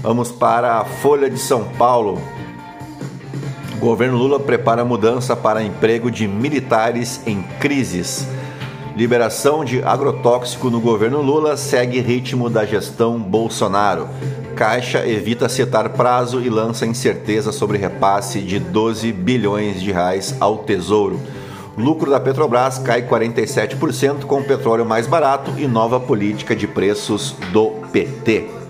Vamos 0.00 0.32
para 0.32 0.78
a 0.78 0.86
Folha 0.86 1.28
de 1.28 1.38
São 1.38 1.64
Paulo. 1.76 2.18
Governo 3.84 4.16
Lula 4.16 4.40
prepara 4.40 4.82
mudança 4.82 5.36
para 5.36 5.62
emprego 5.62 6.10
de 6.10 6.26
militares 6.26 7.20
em 7.26 7.42
crises. 7.60 8.26
Liberação 8.96 9.62
de 9.62 9.82
agrotóxico 9.82 10.70
no 10.70 10.80
governo 10.80 11.20
Lula 11.20 11.54
segue 11.54 12.00
ritmo 12.00 12.48
da 12.48 12.64
gestão 12.64 13.18
Bolsonaro. 13.18 14.08
Caixa 14.56 15.06
evita 15.06 15.50
setar 15.50 15.90
prazo 15.90 16.40
e 16.40 16.48
lança 16.48 16.86
incerteza 16.86 17.52
sobre 17.52 17.76
repasse 17.76 18.40
de 18.40 18.58
12 18.58 19.12
bilhões 19.12 19.82
de 19.82 19.92
reais 19.92 20.34
ao 20.40 20.64
Tesouro. 20.64 21.20
Lucro 21.76 22.10
da 22.10 22.18
Petrobras 22.18 22.78
cai 22.78 23.02
47% 23.02 24.24
com 24.24 24.42
petróleo 24.42 24.86
mais 24.86 25.06
barato 25.06 25.52
e 25.58 25.66
nova 25.66 26.00
política 26.00 26.56
de 26.56 26.66
preços 26.66 27.36
do 27.52 27.66
PT. 27.92 28.63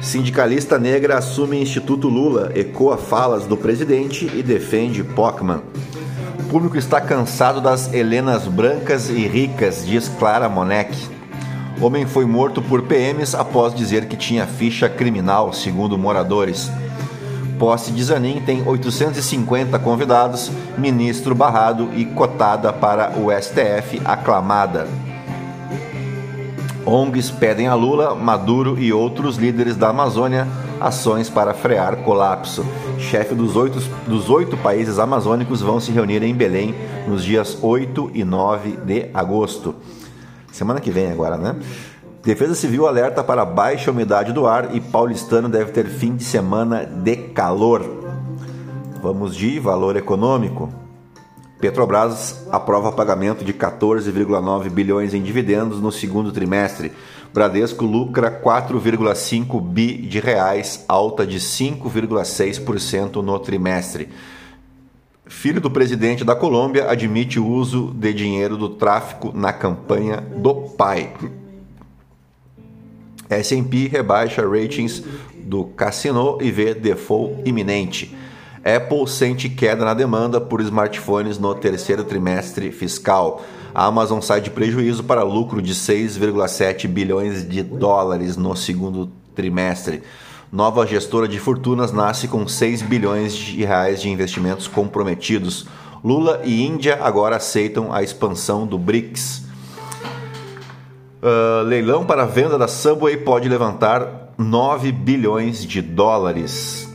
Sindicalista 0.00 0.78
negra 0.78 1.18
assume 1.18 1.60
Instituto 1.60 2.08
Lula, 2.08 2.52
ecoa 2.54 2.96
falas 2.96 3.46
do 3.46 3.56
presidente 3.56 4.30
e 4.32 4.42
defende 4.42 5.02
Pockman. 5.02 5.60
O 6.38 6.42
público 6.44 6.78
está 6.78 7.00
cansado 7.00 7.60
das 7.60 7.92
Helenas 7.92 8.46
brancas 8.46 9.10
e 9.10 9.26
ricas, 9.26 9.84
diz 9.84 10.08
Clara 10.08 10.48
Monek. 10.48 10.96
Homem 11.80 12.06
foi 12.06 12.24
morto 12.24 12.62
por 12.62 12.82
PMs 12.82 13.34
após 13.34 13.74
dizer 13.74 14.06
que 14.06 14.16
tinha 14.16 14.46
ficha 14.46 14.88
criminal, 14.88 15.52
segundo 15.52 15.98
moradores. 15.98 16.70
Posse 17.58 17.90
de 17.90 18.02
Zanin 18.02 18.40
tem 18.40 18.66
850 18.66 19.78
convidados, 19.80 20.50
ministro 20.78 21.34
barrado 21.34 21.90
e 21.94 22.04
cotada 22.04 22.72
para 22.72 23.12
o 23.18 23.30
STF 23.32 24.00
aclamada. 24.04 24.86
ONGs 26.88 27.30
pedem 27.30 27.66
a 27.66 27.74
Lula, 27.74 28.14
Maduro 28.14 28.78
e 28.78 28.92
outros 28.92 29.36
líderes 29.36 29.76
da 29.76 29.90
Amazônia 29.90 30.46
ações 30.80 31.28
para 31.28 31.52
frear 31.52 31.96
colapso. 31.98 32.64
Chefe 32.98 33.34
dos 33.34 33.56
oito, 33.56 33.78
dos 34.06 34.30
oito 34.30 34.56
países 34.56 34.98
amazônicos 34.98 35.60
vão 35.60 35.78
se 35.80 35.92
reunir 35.92 36.22
em 36.22 36.34
Belém 36.34 36.74
nos 37.06 37.22
dias 37.22 37.58
8 37.60 38.12
e 38.14 38.24
9 38.24 38.78
de 38.86 39.10
agosto. 39.12 39.74
Semana 40.50 40.80
que 40.80 40.90
vem 40.90 41.12
agora, 41.12 41.36
né? 41.36 41.56
Defesa 42.24 42.54
Civil 42.54 42.86
alerta 42.86 43.22
para 43.22 43.44
baixa 43.44 43.90
umidade 43.90 44.32
do 44.32 44.46
ar 44.46 44.74
e 44.74 44.80
paulistano 44.80 45.48
deve 45.48 45.72
ter 45.72 45.86
fim 45.88 46.16
de 46.16 46.24
semana 46.24 46.86
de 46.86 47.16
calor. 47.16 47.84
Vamos 49.02 49.36
de 49.36 49.60
valor 49.60 49.94
econômico. 49.94 50.87
Petrobras 51.60 52.46
aprova 52.52 52.92
pagamento 52.92 53.44
de 53.44 53.52
14,9 53.52 54.70
bilhões 54.70 55.12
em 55.12 55.20
dividendos 55.20 55.80
no 55.80 55.90
segundo 55.90 56.30
trimestre. 56.30 56.92
Bradesco 57.34 57.84
lucra 57.84 58.30
4,5 58.30 59.60
bi 59.60 59.96
de 59.96 60.20
reais, 60.20 60.84
alta 60.86 61.26
de 61.26 61.40
5,6% 61.40 63.16
no 63.16 63.38
trimestre. 63.40 64.08
Filho 65.26 65.60
do 65.60 65.70
presidente 65.70 66.24
da 66.24 66.36
Colômbia 66.36 66.88
admite 66.88 67.40
o 67.40 67.46
uso 67.46 67.92
de 67.92 68.14
dinheiro 68.14 68.56
do 68.56 68.70
tráfico 68.70 69.32
na 69.34 69.52
campanha 69.52 70.20
do 70.20 70.54
pai. 70.54 71.12
S&P 73.28 73.88
rebaixa 73.88 74.48
ratings 74.48 75.02
do 75.36 75.64
Cassino 75.64 76.38
e 76.40 76.50
vê 76.52 76.72
default 76.72 77.42
iminente. 77.44 78.16
Apple 78.64 79.06
sente 79.08 79.48
queda 79.48 79.84
na 79.84 79.94
demanda 79.94 80.40
por 80.40 80.60
smartphones 80.60 81.38
no 81.38 81.54
terceiro 81.54 82.04
trimestre 82.04 82.70
fiscal. 82.72 83.42
A 83.74 83.86
Amazon 83.86 84.20
sai 84.20 84.40
de 84.40 84.50
prejuízo 84.50 85.04
para 85.04 85.22
lucro 85.22 85.62
de 85.62 85.74
6,7 85.74 86.88
bilhões 86.88 87.48
de 87.48 87.62
dólares 87.62 88.36
no 88.36 88.56
segundo 88.56 89.10
trimestre. 89.34 90.02
Nova 90.50 90.86
gestora 90.86 91.28
de 91.28 91.38
fortunas 91.38 91.92
nasce 91.92 92.26
com 92.26 92.48
6 92.48 92.82
bilhões 92.82 93.34
de 93.34 93.64
reais 93.64 94.00
de 94.00 94.08
investimentos 94.08 94.66
comprometidos. 94.66 95.66
Lula 96.02 96.40
e 96.44 96.64
Índia 96.66 96.98
agora 97.02 97.36
aceitam 97.36 97.92
a 97.92 98.02
expansão 98.02 98.66
do 98.66 98.78
BRICS. 98.78 99.46
Uh, 101.20 101.62
leilão 101.64 102.06
para 102.06 102.24
venda 102.24 102.56
da 102.56 102.68
Subway 102.68 103.18
pode 103.18 103.48
levantar 103.48 104.32
9 104.38 104.90
bilhões 104.92 105.64
de 105.64 105.82
dólares. 105.82 106.87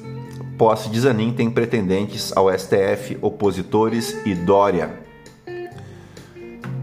Posse 0.57 0.89
de 0.89 0.99
Zanin 0.99 1.33
tem 1.33 1.49
pretendentes 1.49 2.31
ao 2.35 2.51
STF, 2.51 3.17
opositores 3.21 4.15
e 4.25 4.35
Dória. 4.35 5.01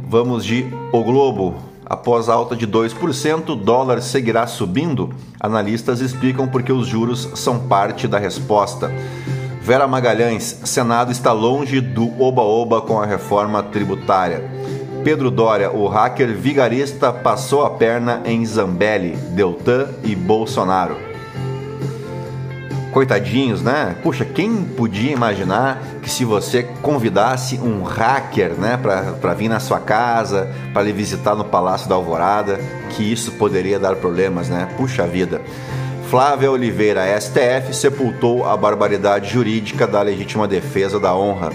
Vamos 0.09 0.45
de 0.45 0.67
O 0.93 1.05
Globo. 1.05 1.55
Após 1.87 2.29
alta 2.29 2.55
de 2.55 2.67
2%, 2.67 3.49
o 3.51 3.57
dólar 3.57 4.01
seguirá 4.01 4.47
subindo? 4.47 5.13
Analistas 5.41 6.01
explicam 6.01 6.47
porque 6.47 6.73
os 6.73 6.87
juros 6.87 7.29
são 7.35 7.61
parte 7.67 8.07
da 8.07 8.19
resposta. 8.19 8.93
Vera 9.61 9.87
Magalhães, 9.87 10.61
Senado 10.65 11.13
está 11.13 11.33
longe 11.33 11.81
do 11.81 12.21
oba-oba 12.21 12.81
com 12.81 13.01
a 13.01 13.07
reforma 13.07 13.63
tributária. 13.63 14.51
Pedro 15.05 15.31
Dória, 15.31 15.71
o 15.71 15.87
hacker 15.89 16.35
vigarista, 16.37 17.13
passou 17.13 17.65
a 17.65 17.71
perna 17.71 18.23
em 18.25 18.45
Zambelli, 18.45 19.17
Deltan 19.35 19.89
e 20.05 20.15
Bolsonaro. 20.15 21.10
Coitadinhos, 22.93 23.63
né? 23.63 23.97
Puxa, 24.03 24.25
quem 24.25 24.65
podia 24.65 25.13
imaginar 25.13 25.81
que 26.03 26.11
se 26.11 26.25
você 26.25 26.65
convidasse 26.83 27.57
um 27.59 27.85
hacker, 27.85 28.55
né, 28.55 28.77
para 28.77 29.35
vir 29.35 29.49
na 29.49 29.61
sua 29.61 29.79
casa, 29.79 30.51
para 30.73 30.83
lhe 30.83 30.93
visitar 30.93 31.37
no 31.37 31.45
Palácio 31.45 31.89
da 31.89 31.95
Alvorada, 31.95 32.59
que 32.91 33.03
isso 33.05 33.33
poderia 33.33 33.79
dar 33.79 33.95
problemas, 33.97 34.49
né? 34.49 34.69
Puxa 34.77 35.07
vida. 35.07 35.41
Flávia 36.11 36.51
Oliveira, 36.51 37.05
STF, 37.21 37.73
sepultou 37.73 38.45
a 38.45 38.57
barbaridade 38.57 39.31
jurídica 39.31 39.87
da 39.87 40.03
legítima 40.03 40.49
defesa 40.49 40.99
da 40.99 41.15
honra. 41.15 41.51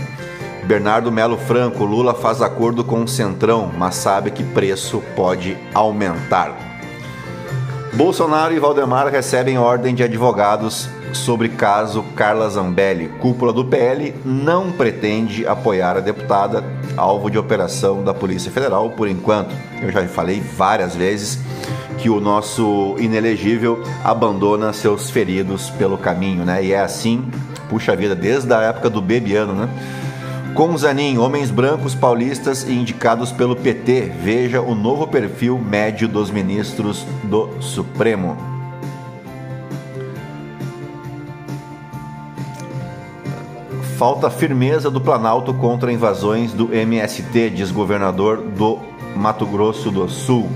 Bernardo 0.64 1.12
Melo 1.12 1.38
Franco, 1.38 1.84
Lula 1.84 2.14
faz 2.14 2.42
acordo 2.42 2.82
com 2.82 3.04
o 3.04 3.08
Centrão, 3.08 3.70
mas 3.78 3.96
sabe 3.96 4.32
que 4.32 4.44
preço 4.44 5.04
pode 5.16 5.58
aumentar. 5.74 6.56
Bolsonaro 7.94 8.54
e 8.54 8.60
Valdemar 8.60 9.08
recebem 9.08 9.58
ordem 9.58 9.94
de 9.94 10.04
advogados 10.04 10.90
sobre 11.16 11.50
caso 11.50 12.04
Carla 12.16 12.50
Zambelli. 12.50 13.08
Cúpula 13.20 13.52
do 13.52 13.66
PL 13.66 14.14
não 14.24 14.72
pretende 14.72 15.48
apoiar 15.48 15.98
a 15.98 16.02
deputada, 16.02 16.64
alvo 16.96 17.30
de 17.30 17.38
operação 17.38 18.04
da 18.04 18.14
Polícia 18.14 18.52
Federal 18.52 18.90
por 18.92 19.08
enquanto. 19.08 19.56
Eu 19.82 19.92
já 19.92 20.06
falei 20.08 20.40
várias 20.40 20.96
vezes 20.96 21.40
que 21.98 22.10
o 22.10 22.20
nosso 22.20 22.96
inelegível 23.00 23.82
abandona 24.04 24.74
seus 24.74 25.10
feridos 25.10 25.70
pelo 25.72 25.98
caminho, 25.98 26.46
né? 26.46 26.64
E 26.64 26.74
é 26.74 26.80
assim, 26.80 27.26
puxa 27.70 27.96
vida, 27.96 28.16
desde 28.16 28.54
a 28.54 28.62
época 28.62 28.90
do 28.90 29.02
Bebiano, 29.02 29.54
né? 29.54 29.70
Com 30.54 30.78
Zanin, 30.78 31.18
homens 31.18 31.52
brancos 31.52 31.94
paulistas 31.94 32.64
e 32.64 32.72
indicados 32.72 33.32
pelo 33.32 33.56
PT. 33.58 34.12
Veja 34.22 34.62
o 34.62 34.74
novo 34.74 35.06
perfil 35.06 35.58
médio 35.60 36.08
dos 36.08 36.32
ministros 36.32 37.06
do 37.24 37.50
Supremo. 37.60 38.55
Falta 43.98 44.30
firmeza 44.30 44.92
do 44.92 45.00
Planalto 45.00 45.54
contra 45.54 45.90
invasões 45.90 46.52
do 46.52 46.74
MST, 46.76 47.50
diz 47.52 47.72
governador 47.72 48.40
do 48.40 48.78
Mato 49.16 49.46
Grosso 49.46 49.90
do 49.90 50.10
Sul. 50.10 50.50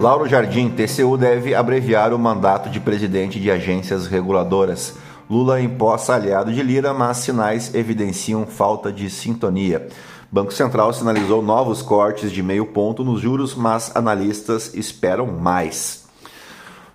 Lauro 0.00 0.26
Jardim, 0.26 0.70
TCU 0.70 1.18
deve 1.18 1.54
abreviar 1.54 2.14
o 2.14 2.18
mandato 2.18 2.70
de 2.70 2.80
presidente 2.80 3.38
de 3.38 3.50
agências 3.50 4.06
reguladoras. 4.06 4.94
Lula 5.28 5.60
empossa 5.60 6.14
aliado 6.14 6.54
de 6.54 6.62
Lira, 6.62 6.94
mas 6.94 7.18
sinais 7.18 7.74
evidenciam 7.74 8.46
falta 8.46 8.90
de 8.90 9.10
sintonia. 9.10 9.86
Banco 10.32 10.50
Central 10.50 10.90
sinalizou 10.94 11.42
novos 11.42 11.82
cortes 11.82 12.32
de 12.32 12.42
meio 12.42 12.64
ponto 12.64 13.04
nos 13.04 13.20
juros, 13.20 13.54
mas 13.54 13.94
analistas 13.94 14.72
esperam 14.72 15.26
mais. 15.26 16.06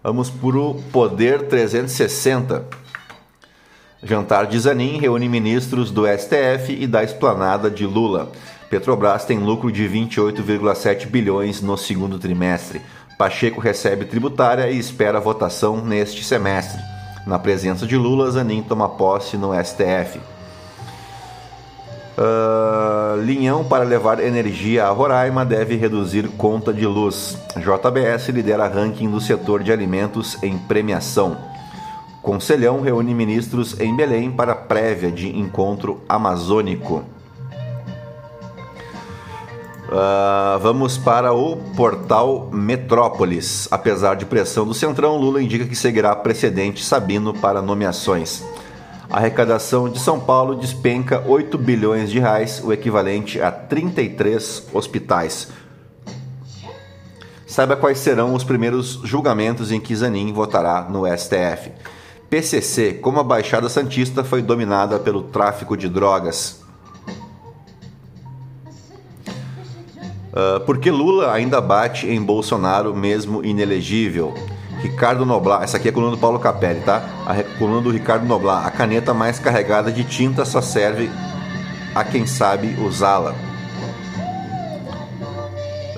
Vamos 0.02 0.32
para 0.32 0.58
o 0.58 0.82
Poder 0.92 1.48
360. 1.48 2.85
Jantar 4.04 4.46
de 4.46 4.60
Zanin 4.60 5.00
reúne 5.00 5.28
ministros 5.28 5.90
do 5.90 6.06
STF 6.06 6.74
e 6.80 6.86
da 6.86 7.04
esplanada 7.04 7.72
de 7.72 7.86
Lula. 7.86 8.32
Petrobras 8.70 9.26
tem 9.26 9.40
lucro 9.40 9.72
de 9.72 9.88
28,7 9.88 11.08
bilhões 11.08 11.62
no 11.62 11.78
segundo 11.78 12.20
trimestre. 12.20 12.82
Pacheco 13.18 13.62
recebe 13.62 14.06
tributária 14.06 14.70
e 14.70 14.78
espera 14.78 15.20
votação 15.20 15.84
neste 15.84 16.24
semestre. 16.24 16.82
Na 17.26 17.40
presença 17.40 17.88
de 17.88 17.96
Lula, 17.96 18.30
Zanin 18.30 18.62
toma 18.62 18.90
posse 18.90 19.38
no 19.38 19.52
STF. 19.54 20.20
Uh, 22.18 22.22
ah, 22.22 23.16
linhão 23.20 23.64
para 23.64 23.84
levar 23.84 24.22
energia 24.22 24.86
a 24.86 24.90
Roraima 24.90 25.44
deve 25.44 25.76
reduzir 25.76 26.28
conta 26.30 26.74
de 26.74 26.86
luz. 26.86 27.38
JBS 27.58 28.30
lidera 28.30 28.68
ranking 28.68 29.10
do 29.10 29.20
setor 29.20 29.64
de 29.64 29.72
alimentos 29.72 30.42
em 30.44 30.58
premiação. 30.58 31.55
Conselhão 32.26 32.82
reúne 32.82 33.14
ministros 33.14 33.80
em 33.80 33.96
Belém 33.96 34.32
para 34.32 34.56
prévia 34.56 35.12
de 35.12 35.30
encontro 35.30 36.02
amazônico. 36.10 37.04
Uh, 39.88 40.58
vamos 40.60 40.98
para 40.98 41.34
o 41.34 41.58
portal 41.78 42.50
Metrópolis. 42.52 43.68
Apesar 43.70 44.16
de 44.16 44.26
pressão 44.26 44.66
do 44.66 44.74
Centrão, 44.74 45.18
Lula 45.18 45.40
indica 45.40 45.66
que 45.66 45.76
seguirá 45.76 46.16
precedente 46.16 46.84
Sabino 46.84 47.32
para 47.32 47.62
nomeações. 47.62 48.44
A 49.08 49.18
arrecadação 49.18 49.88
de 49.88 50.00
São 50.00 50.20
Paulo 50.20 50.56
despenca 50.56 51.24
8 51.28 51.60
bilhões 51.60 52.10
de 52.10 52.18
reais, 52.18 52.60
o 52.64 52.74
equivalente 52.74 53.40
a 53.40 53.52
33 53.52 54.70
hospitais. 54.74 55.50
Saiba 57.46 57.76
quais 57.76 58.00
serão 58.00 58.34
os 58.34 58.44
primeiros 58.44 59.00
julgamentos 59.04 59.72
em 59.72 59.80
que 59.80 59.96
Zanin 59.96 60.34
votará 60.34 60.88
no 60.90 61.04
STF. 61.06 61.72
PCC, 62.36 62.96
como 62.96 63.18
a 63.18 63.24
Baixada 63.24 63.70
Santista 63.70 64.22
foi 64.22 64.42
dominada 64.42 65.00
pelo 65.00 65.22
tráfico 65.24 65.78
de 65.78 65.88
drogas. 65.88 66.62
Uh, 70.34 70.60
por 70.66 70.78
que 70.78 70.92
Lula 70.92 71.32
ainda 71.32 71.62
bate 71.62 72.08
em 72.08 72.22
Bolsonaro 72.22 72.94
mesmo 72.94 73.42
inelegível? 73.42 74.34
Ricardo 74.82 75.26
Noblar, 75.26 75.64
essa 75.64 75.78
aqui 75.78 75.88
é 75.88 75.92
a 75.92 75.94
coluna 75.94 76.12
do 76.12 76.18
Paulo 76.18 76.38
Capelli, 76.38 76.82
tá? 76.82 77.06
A 77.26 77.42
coluna 77.58 77.80
do 77.80 77.90
Ricardo 77.90 78.26
Noblar. 78.26 78.68
A 78.68 78.72
caneta 78.72 79.14
mais 79.14 79.40
carregada 79.40 79.90
de 79.90 80.04
tinta 80.04 80.44
só 80.44 80.60
serve 80.60 81.10
a 81.96 82.04
quem 82.04 82.28
sabe 82.28 82.76
usá-la. 82.82 83.34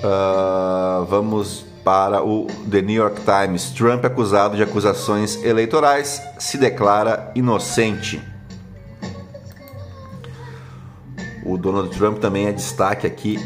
Uh, 0.04 1.04
vamos 1.06 1.67
para 1.88 2.22
o 2.22 2.46
The 2.70 2.82
New 2.82 2.96
York 2.96 3.22
Times. 3.22 3.70
Trump, 3.70 4.04
acusado 4.04 4.54
de 4.54 4.62
acusações 4.62 5.42
eleitorais, 5.42 6.20
se 6.38 6.58
declara 6.58 7.32
inocente. 7.34 8.20
O 11.46 11.56
Donald 11.56 11.88
Trump 11.96 12.18
também 12.18 12.46
é 12.46 12.52
destaque 12.52 13.06
aqui 13.06 13.40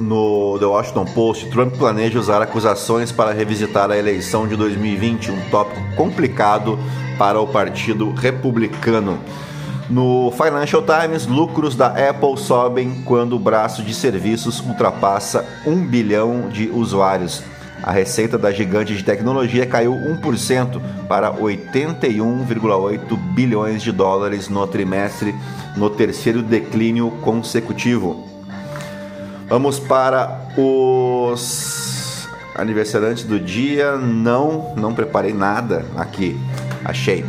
no 0.00 0.58
The 0.58 0.64
Washington 0.64 1.04
Post, 1.04 1.50
Trump 1.50 1.74
planeja 1.76 2.18
usar 2.18 2.40
acusações 2.40 3.12
para 3.12 3.34
revisitar 3.34 3.90
a 3.90 3.98
eleição 3.98 4.48
de 4.48 4.56
2020, 4.56 5.30
um 5.30 5.50
tópico 5.50 5.82
complicado 5.96 6.78
para 7.18 7.38
o 7.38 7.46
Partido 7.46 8.10
Republicano. 8.12 9.20
No 9.88 10.32
Financial 10.32 10.82
Times, 10.82 11.26
lucros 11.26 11.76
da 11.76 11.88
Apple 11.88 12.38
sobem 12.38 13.02
quando 13.04 13.36
o 13.36 13.38
braço 13.38 13.82
de 13.82 13.92
serviços 13.92 14.60
ultrapassa 14.60 15.44
1 15.66 15.86
bilhão 15.86 16.48
de 16.48 16.68
usuários. 16.70 17.42
A 17.82 17.92
receita 17.92 18.38
da 18.38 18.50
gigante 18.50 18.96
de 18.96 19.04
tecnologia 19.04 19.66
caiu 19.66 19.92
1% 19.92 20.80
para 21.06 21.30
81,8 21.34 23.14
bilhões 23.34 23.82
de 23.82 23.92
dólares 23.92 24.48
no 24.48 24.66
trimestre, 24.66 25.34
no 25.76 25.90
terceiro 25.90 26.42
declínio 26.42 27.10
consecutivo. 27.20 28.26
Vamos 29.46 29.78
para 29.78 30.48
os 30.56 32.26
aniversariantes 32.54 33.24
do 33.24 33.38
dia. 33.38 33.96
Não, 33.98 34.72
não 34.76 34.94
preparei 34.94 35.34
nada 35.34 35.84
aqui. 35.94 36.40
Achei. 36.82 37.22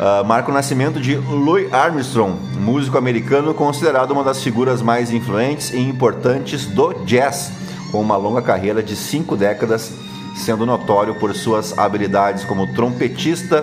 Uh, 0.00 0.24
marca 0.24 0.50
o 0.50 0.54
nascimento 0.54 0.98
de 0.98 1.14
Louis 1.14 1.70
Armstrong, 1.70 2.34
músico 2.58 2.96
americano 2.96 3.52
considerado 3.52 4.12
uma 4.12 4.24
das 4.24 4.42
figuras 4.42 4.80
mais 4.80 5.12
influentes 5.12 5.74
e 5.74 5.78
importantes 5.78 6.64
do 6.64 7.04
jazz, 7.04 7.52
com 7.92 8.00
uma 8.00 8.16
longa 8.16 8.40
carreira 8.40 8.82
de 8.82 8.96
cinco 8.96 9.36
décadas, 9.36 9.92
sendo 10.34 10.64
notório 10.64 11.16
por 11.16 11.34
suas 11.34 11.76
habilidades 11.78 12.44
como 12.44 12.72
trompetista, 12.72 13.62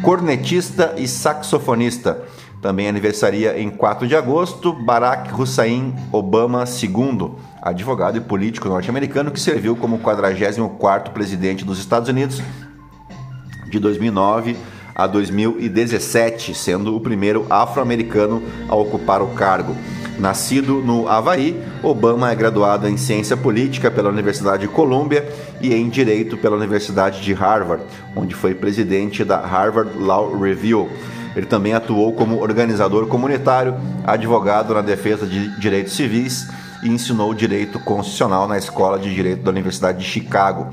cornetista 0.00 0.94
e 0.96 1.08
saxofonista. 1.08 2.22
Também 2.62 2.86
aniversaria 2.86 3.58
em 3.58 3.68
4 3.68 4.06
de 4.06 4.14
agosto 4.14 4.72
Barack 4.72 5.34
Hussein 5.34 5.92
Obama 6.12 6.62
II, 6.62 7.32
advogado 7.60 8.16
e 8.16 8.20
político 8.20 8.68
norte-americano 8.68 9.32
que 9.32 9.40
serviu 9.40 9.74
como 9.74 9.98
44º 9.98 11.10
presidente 11.10 11.64
dos 11.64 11.80
Estados 11.80 12.08
Unidos 12.08 12.40
de 13.68 13.80
2009 13.80 14.56
a 14.94 15.06
2017, 15.06 16.54
sendo 16.54 16.94
o 16.94 17.00
primeiro 17.00 17.46
afro-americano 17.50 18.42
a 18.68 18.74
ocupar 18.74 19.20
o 19.20 19.28
cargo. 19.28 19.76
Nascido 20.18 20.74
no 20.74 21.08
Havaí, 21.08 21.60
Obama 21.82 22.30
é 22.30 22.34
graduado 22.34 22.88
em 22.88 22.96
Ciência 22.96 23.36
Política 23.36 23.90
pela 23.90 24.08
Universidade 24.08 24.62
de 24.62 24.68
Columbia 24.68 25.28
e 25.60 25.74
em 25.74 25.88
Direito 25.88 26.36
pela 26.36 26.56
Universidade 26.56 27.20
de 27.20 27.32
Harvard, 27.32 27.82
onde 28.14 28.34
foi 28.34 28.54
presidente 28.54 29.24
da 29.24 29.40
Harvard 29.40 29.98
Law 29.98 30.38
Review. 30.38 30.88
Ele 31.34 31.46
também 31.46 31.72
atuou 31.74 32.12
como 32.12 32.40
organizador 32.40 33.08
comunitário, 33.08 33.74
advogado 34.06 34.72
na 34.72 34.82
defesa 34.82 35.26
de 35.26 35.58
direitos 35.58 35.94
civis 35.94 36.46
e 36.84 36.88
ensinou 36.88 37.34
direito 37.34 37.80
constitucional 37.80 38.46
na 38.46 38.56
Escola 38.56 39.00
de 39.00 39.12
Direito 39.12 39.42
da 39.42 39.50
Universidade 39.50 39.98
de 39.98 40.04
Chicago 40.04 40.68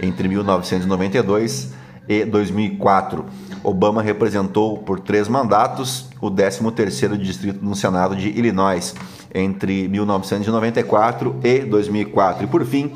entre 0.00 0.26
1992 0.26 1.70
e 2.08 2.24
2004. 2.24 3.26
Obama 3.66 4.00
representou 4.00 4.78
por 4.78 5.00
três 5.00 5.26
mandatos 5.26 6.06
o 6.20 6.30
13º 6.30 7.18
distrito 7.18 7.64
no 7.64 7.74
Senado 7.74 8.14
de 8.14 8.28
Illinois 8.28 8.94
entre 9.34 9.88
1994 9.88 11.34
e 11.42 11.64
2004. 11.64 12.44
E 12.44 12.46
por 12.46 12.64
fim, 12.64 12.92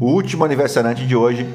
o 0.00 0.06
último 0.06 0.44
aniversariante 0.44 1.06
de 1.06 1.14
hoje 1.14 1.48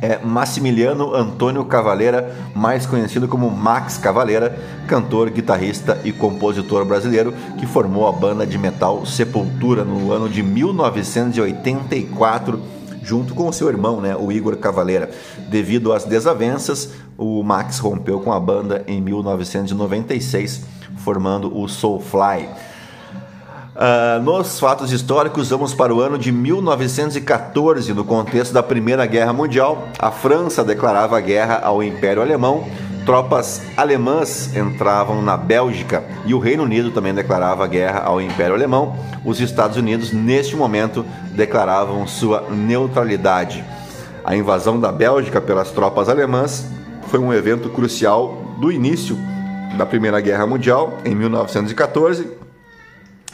é 0.00 0.24
Massimiliano 0.24 1.12
Antônio 1.12 1.64
Cavaleira, 1.64 2.32
mais 2.54 2.86
conhecido 2.86 3.26
como 3.26 3.50
Max 3.50 3.98
Cavaleira, 3.98 4.56
cantor, 4.86 5.28
guitarrista 5.28 6.00
e 6.04 6.12
compositor 6.12 6.84
brasileiro 6.84 7.34
que 7.58 7.66
formou 7.66 8.06
a 8.06 8.12
banda 8.12 8.46
de 8.46 8.56
metal 8.56 9.04
Sepultura 9.04 9.82
no 9.82 10.12
ano 10.12 10.28
de 10.28 10.40
1984 10.40 12.79
junto 13.02 13.34
com 13.34 13.48
o 13.48 13.52
seu 13.52 13.68
irmão, 13.68 14.00
né, 14.00 14.16
o 14.16 14.30
Igor 14.30 14.56
Cavaleira. 14.56 15.10
Devido 15.48 15.92
às 15.92 16.04
desavenças, 16.04 16.90
o 17.16 17.42
Max 17.42 17.78
rompeu 17.78 18.20
com 18.20 18.32
a 18.32 18.40
banda 18.40 18.84
em 18.86 19.00
1996, 19.00 20.62
formando 20.96 21.56
o 21.56 21.68
Soulfly. 21.68 22.48
Uh, 23.70 24.20
nos 24.22 24.60
fatos 24.60 24.92
históricos, 24.92 25.48
vamos 25.48 25.72
para 25.72 25.94
o 25.94 26.00
ano 26.00 26.18
de 26.18 26.30
1914, 26.30 27.94
no 27.94 28.04
contexto 28.04 28.52
da 28.52 28.62
Primeira 28.62 29.06
Guerra 29.06 29.32
Mundial. 29.32 29.88
A 29.98 30.10
França 30.10 30.62
declarava 30.62 31.18
guerra 31.20 31.60
ao 31.62 31.82
Império 31.82 32.20
Alemão 32.20 32.66
tropas 33.10 33.60
alemãs 33.76 34.54
entravam 34.54 35.20
na 35.20 35.36
Bélgica 35.36 36.04
e 36.24 36.32
o 36.32 36.38
Reino 36.38 36.62
Unido 36.62 36.92
também 36.92 37.12
declarava 37.12 37.66
guerra 37.66 38.02
ao 38.04 38.20
Império 38.20 38.54
Alemão. 38.54 38.94
Os 39.24 39.40
Estados 39.40 39.76
Unidos, 39.76 40.12
neste 40.12 40.54
momento, 40.54 41.04
declaravam 41.32 42.06
sua 42.06 42.42
neutralidade. 42.48 43.64
A 44.24 44.36
invasão 44.36 44.78
da 44.78 44.92
Bélgica 44.92 45.40
pelas 45.40 45.72
tropas 45.72 46.08
alemãs 46.08 46.64
foi 47.08 47.18
um 47.18 47.34
evento 47.34 47.68
crucial 47.70 48.44
do 48.60 48.70
início 48.70 49.18
da 49.76 49.84
Primeira 49.84 50.20
Guerra 50.20 50.46
Mundial, 50.46 50.98
em 51.04 51.12
1914. 51.12 52.30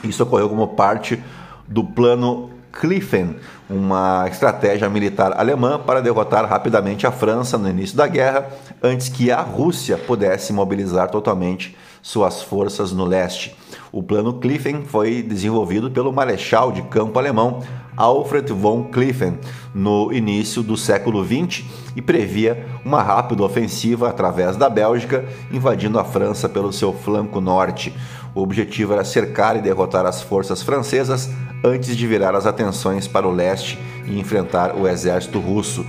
Isso 0.02 0.22
ocorreu 0.22 0.48
como 0.48 0.68
parte 0.68 1.22
do 1.68 1.84
Plano 1.84 2.50
Kliffen, 2.72 3.36
uma 3.68 4.26
estratégia 4.28 4.88
militar 4.88 5.32
alemã 5.38 5.78
para 5.78 6.02
derrotar 6.02 6.46
rapidamente 6.46 7.06
a 7.06 7.10
França 7.12 7.56
no 7.56 7.68
início 7.68 7.96
da 7.96 8.06
guerra, 8.06 8.48
antes 8.82 9.08
que 9.08 9.30
a 9.30 9.40
Rússia 9.40 9.96
pudesse 9.96 10.52
mobilizar 10.52 11.10
totalmente 11.10 11.76
suas 12.02 12.42
forças 12.42 12.92
no 12.92 13.04
leste. 13.04 13.56
O 13.90 14.02
plano 14.02 14.34
Kliffen 14.34 14.84
foi 14.84 15.22
desenvolvido 15.22 15.90
pelo 15.90 16.12
marechal 16.12 16.70
de 16.70 16.82
campo 16.82 17.18
alemão 17.18 17.62
Alfred 17.96 18.52
von 18.52 18.84
Kliffen 18.84 19.38
no 19.74 20.12
início 20.12 20.62
do 20.62 20.76
século 20.76 21.24
XX 21.24 21.64
e 21.96 22.02
previa 22.02 22.66
uma 22.84 23.02
rápida 23.02 23.42
ofensiva 23.42 24.10
através 24.10 24.56
da 24.56 24.68
Bélgica, 24.68 25.24
invadindo 25.50 25.98
a 25.98 26.04
França 26.04 26.48
pelo 26.48 26.72
seu 26.72 26.92
flanco 26.92 27.40
norte. 27.40 27.92
O 28.36 28.42
objetivo 28.42 28.92
era 28.92 29.02
cercar 29.02 29.56
e 29.56 29.62
derrotar 29.62 30.04
as 30.04 30.20
forças 30.20 30.60
francesas 30.60 31.30
antes 31.64 31.96
de 31.96 32.06
virar 32.06 32.34
as 32.34 32.44
atenções 32.44 33.08
para 33.08 33.26
o 33.26 33.32
leste 33.32 33.78
e 34.06 34.20
enfrentar 34.20 34.76
o 34.76 34.86
exército 34.86 35.40
russo. 35.40 35.86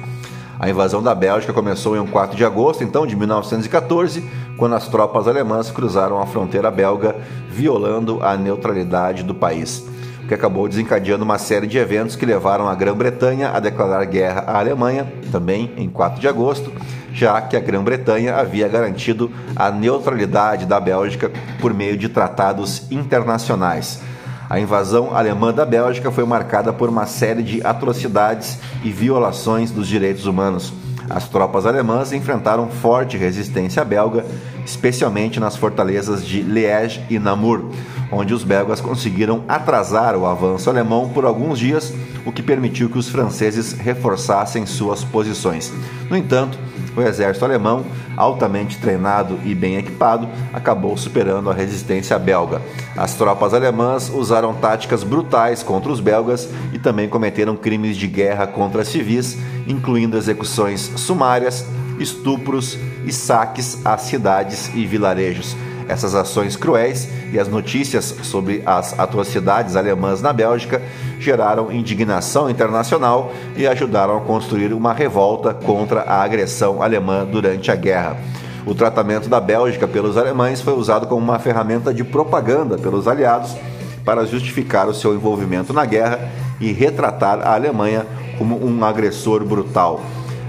A 0.58 0.70
invasão 0.70 1.04
da 1.04 1.14
Bélgica 1.14 1.52
começou 1.52 1.98
em 1.98 2.08
4 2.08 2.38
de 2.38 2.46
agosto, 2.46 2.86
então, 2.86 3.06
de 3.06 3.18
1914, 3.18 4.24
quando 4.56 4.76
as 4.76 4.88
tropas 4.88 5.28
alemãs 5.28 5.70
cruzaram 5.70 6.22
a 6.22 6.26
fronteira 6.26 6.72
belga, 6.72 7.18
violando 7.50 8.24
a 8.24 8.38
neutralidade 8.38 9.24
do 9.24 9.36
país, 9.36 9.86
que 10.28 10.34
acabou 10.34 10.68
desencadeando 10.68 11.24
uma 11.24 11.38
série 11.38 11.68
de 11.68 11.78
eventos 11.78 12.16
que 12.16 12.26
levaram 12.26 12.68
a 12.68 12.76
Grã-Bretanha 12.76 13.52
a 13.54 13.60
declarar 13.60 14.04
guerra 14.06 14.44
à 14.46 14.60
Alemanha, 14.60 15.12
também 15.32 15.72
em 15.78 15.90
4 15.90 16.20
de 16.20 16.28
agosto, 16.28 16.72
já 17.13 17.42
que 17.42 17.56
a 17.56 17.60
Grã-Bretanha 17.60 18.36
havia 18.36 18.68
garantido 18.68 19.32
a 19.56 19.72
neutralidade 19.72 20.66
da 20.66 20.80
Bélgica 20.80 21.32
por 21.60 21.74
meio 21.74 21.98
de 21.98 22.10
tratados 22.10 22.92
internacionais. 22.92 24.02
A 24.50 24.60
invasão 24.60 25.16
alemã 25.16 25.54
da 25.54 25.66
Bélgica 25.66 26.12
foi 26.12 26.26
marcada 26.26 26.72
por 26.72 26.90
uma 26.90 27.06
série 27.06 27.44
de 27.44 27.66
atrocidades 27.66 28.60
e 28.84 28.92
violações 28.92 29.72
dos 29.72 29.88
direitos 29.88 30.26
humanos. 30.26 30.74
As 31.10 31.28
tropas 31.28 31.66
alemãs 31.66 32.12
enfrentaram 32.12 32.68
forte 32.68 33.18
resistência 33.18 33.84
belga, 33.84 34.26
especialmente 34.66 35.40
nas 35.40 35.56
fortalezas 35.56 36.26
de 36.26 36.42
Liège 36.42 37.04
e 37.10 37.18
Namur, 37.18 37.72
onde 38.12 38.34
os 38.34 38.43
belgas 38.43 38.82
conseguiram 38.82 39.43
atrasar 39.48 40.15
o 40.15 40.26
avanço 40.26 40.70
alemão 40.70 41.10
por 41.10 41.26
alguns 41.26 41.60
dias, 41.60 41.93
o 42.26 42.32
que 42.32 42.41
permitiu 42.41 42.89
que 42.89 42.98
os 42.98 43.10
franceses 43.10 43.74
reforçassem 43.74 44.65
suas 44.65 45.04
posições. 45.04 45.72
No 46.10 46.15
entanto, 46.15 46.58
o 46.96 47.02
exército 47.02 47.46
alemão, 47.46 47.86
altamente 48.15 48.78
treinado 48.78 49.39
e 49.46 49.54
bem 49.54 49.78
equipado, 49.78 50.28
acabou 50.52 50.98
superando 50.98 51.50
a 51.50 51.54
resistência 51.54 52.17
belga. 52.17 52.62
As 52.96 53.13
tropas 53.13 53.54
alemãs 53.54 54.10
usaram 54.10 54.54
táticas 54.56 55.04
brutais 55.04 55.62
contra 55.62 55.91
os 55.91 56.00
belgas 56.00 56.50
e 56.74 56.80
também 56.80 57.08
cometeram 57.08 57.56
crimes 57.56 57.96
de 57.96 58.08
guerra 58.08 58.48
contra 58.48 58.84
civis, 58.84 59.38
incluindo 59.67 60.17
execuções 60.17 60.91
sumárias, 60.96 61.65
estupros 62.00 62.78
e 63.06 63.13
saques 63.13 63.86
a 63.86 63.98
cidades 63.98 64.72
e 64.74 64.86
vilarejos. 64.86 65.56
Essas 65.88 66.15
ações 66.15 66.56
cruéis 66.56 67.08
e 67.32 67.39
as 67.39 67.47
notícias 67.47 68.15
sobre 68.23 68.62
as 68.65 68.97
atrocidades 69.00 69.76
alemãs 69.76 70.21
na 70.21 70.34
Bélgica 70.34 70.82
geraram 71.19 71.71
indignação 71.71 72.50
internacional 72.50 73.32
e 73.56 73.65
ajudaram 73.65 74.17
a 74.17 74.21
construir 74.21 74.73
uma 74.73 74.93
revolta 74.93 75.54
contra 75.54 76.02
a 76.02 76.21
agressão 76.21 76.82
alemã 76.82 77.26
durante 77.26 77.71
a 77.71 77.76
guerra. 77.76 78.17
O 78.65 78.76
tratamento 78.76 79.30
da 79.30 79.39
Bélgica 79.39 79.88
pelos 79.88 80.17
alemães 80.17 80.60
foi 80.60 80.73
usado 80.73 81.08
como 81.08 81.21
uma 81.21 81.39
ferramenta 81.39 81.93
de 81.93 82.04
propaganda 82.04 82.78
pelos 82.78 83.08
aliados 83.08 83.56
para 84.04 84.26
justificar 84.26 84.89
o 84.89 84.93
seu 84.93 85.13
envolvimento 85.13 85.71
na 85.71 85.86
guerra 85.86 86.30
e 86.60 86.73
retratar 86.73 87.39
a 87.39 87.54
Alemanha 87.54 88.06
como 88.38 88.62
um 88.62 88.84
agressor 88.84 89.43
brutal. 89.45 90.02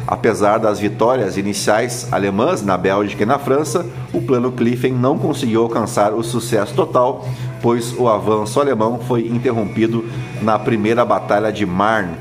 Apesar 0.07 0.59
das 0.59 0.81
vitórias 0.81 1.37
iniciais 1.37 2.09
alemãs 2.11 2.63
na 2.63 2.77
Bélgica 2.79 3.23
e 3.23 3.27
na 3.27 3.39
França, 3.39 3.85
o 4.13 4.23
plano 4.23 4.53
Kliffen 4.53 4.93
não 4.93 5.19
conseguiu 5.19 5.63
alcançar 5.63 6.13
o 6.15 6.23
sucesso 6.23 6.75
total, 6.75 7.27
pois 7.61 7.93
o 7.99 8.09
avanço 8.09 8.61
alemão 8.61 8.99
foi 9.01 9.27
interrompido 9.27 10.05
na 10.41 10.59
primeira 10.59 11.05
Batalha 11.05 11.53
de 11.53 11.67
Marne, 11.67 12.17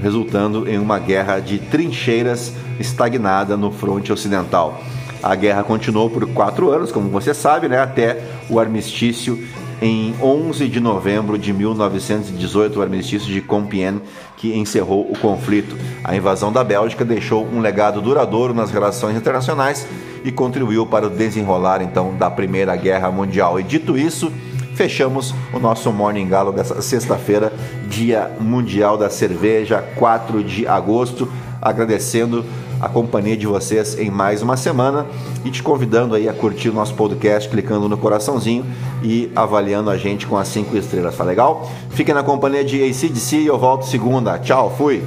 resultando 0.00 0.68
em 0.68 0.78
uma 0.78 0.98
guerra 0.98 1.40
de 1.40 1.58
trincheiras 1.58 2.52
estagnada 2.78 3.56
no 3.56 3.70
fronte 3.70 4.12
ocidental. 4.12 4.80
A 5.22 5.34
guerra 5.34 5.62
continuou 5.62 6.10
por 6.10 6.26
quatro 6.32 6.70
anos, 6.70 6.90
como 6.90 7.08
você 7.08 7.32
sabe, 7.32 7.68
né, 7.68 7.78
até 7.78 8.22
o 8.50 8.58
armistício 8.58 9.38
em 9.80 10.14
11 10.22 10.68
de 10.68 10.78
novembro 10.78 11.36
de 11.36 11.52
1918, 11.52 12.78
o 12.78 12.82
armistício 12.82 13.32
de 13.32 13.40
Compiègne, 13.40 14.00
que 14.36 14.56
encerrou 14.56 15.10
o 15.10 15.18
conflito. 15.18 15.76
A 16.04 16.14
invasão 16.14 16.52
da 16.52 16.62
Bélgica 16.62 17.04
deixou 17.04 17.44
um 17.44 17.60
legado 17.60 18.00
duradouro 18.00 18.54
nas 18.54 18.70
relações 18.70 19.16
internacionais 19.16 19.86
e 20.24 20.32
contribuiu 20.32 20.86
para 20.86 21.06
o 21.06 21.10
desenrolar 21.10 21.82
então 21.82 22.14
da 22.14 22.30
Primeira 22.30 22.74
Guerra 22.76 23.10
Mundial. 23.10 23.58
E 23.58 23.62
dito 23.62 23.96
isso, 23.96 24.32
fechamos 24.74 25.34
o 25.52 25.58
nosso 25.58 25.92
Morning 25.92 26.28
Galo 26.28 26.52
dessa 26.52 26.80
sexta-feira, 26.80 27.52
Dia 27.88 28.30
Mundial 28.40 28.96
da 28.96 29.10
Cerveja, 29.10 29.82
4 29.96 30.42
de 30.42 30.66
agosto, 30.66 31.30
agradecendo 31.60 32.44
a 32.82 32.88
companhia 32.88 33.36
de 33.36 33.46
vocês 33.46 33.96
em 33.96 34.10
mais 34.10 34.42
uma 34.42 34.56
semana 34.56 35.06
e 35.44 35.50
te 35.50 35.62
convidando 35.62 36.16
aí 36.16 36.28
a 36.28 36.32
curtir 36.32 36.68
o 36.68 36.72
nosso 36.72 36.94
podcast 36.94 37.48
clicando 37.48 37.88
no 37.88 37.96
coraçãozinho 37.96 38.66
e 39.04 39.30
avaliando 39.36 39.88
a 39.88 39.96
gente 39.96 40.26
com 40.26 40.36
as 40.36 40.48
cinco 40.48 40.76
estrelas, 40.76 41.16
tá 41.16 41.22
legal? 41.22 41.70
Fiquem 41.90 42.12
na 42.12 42.24
companhia 42.24 42.64
de 42.64 42.82
ACDC 42.82 43.36
e 43.36 43.46
eu 43.46 43.56
volto 43.56 43.86
segunda. 43.86 44.36
Tchau, 44.40 44.74
fui! 44.76 45.00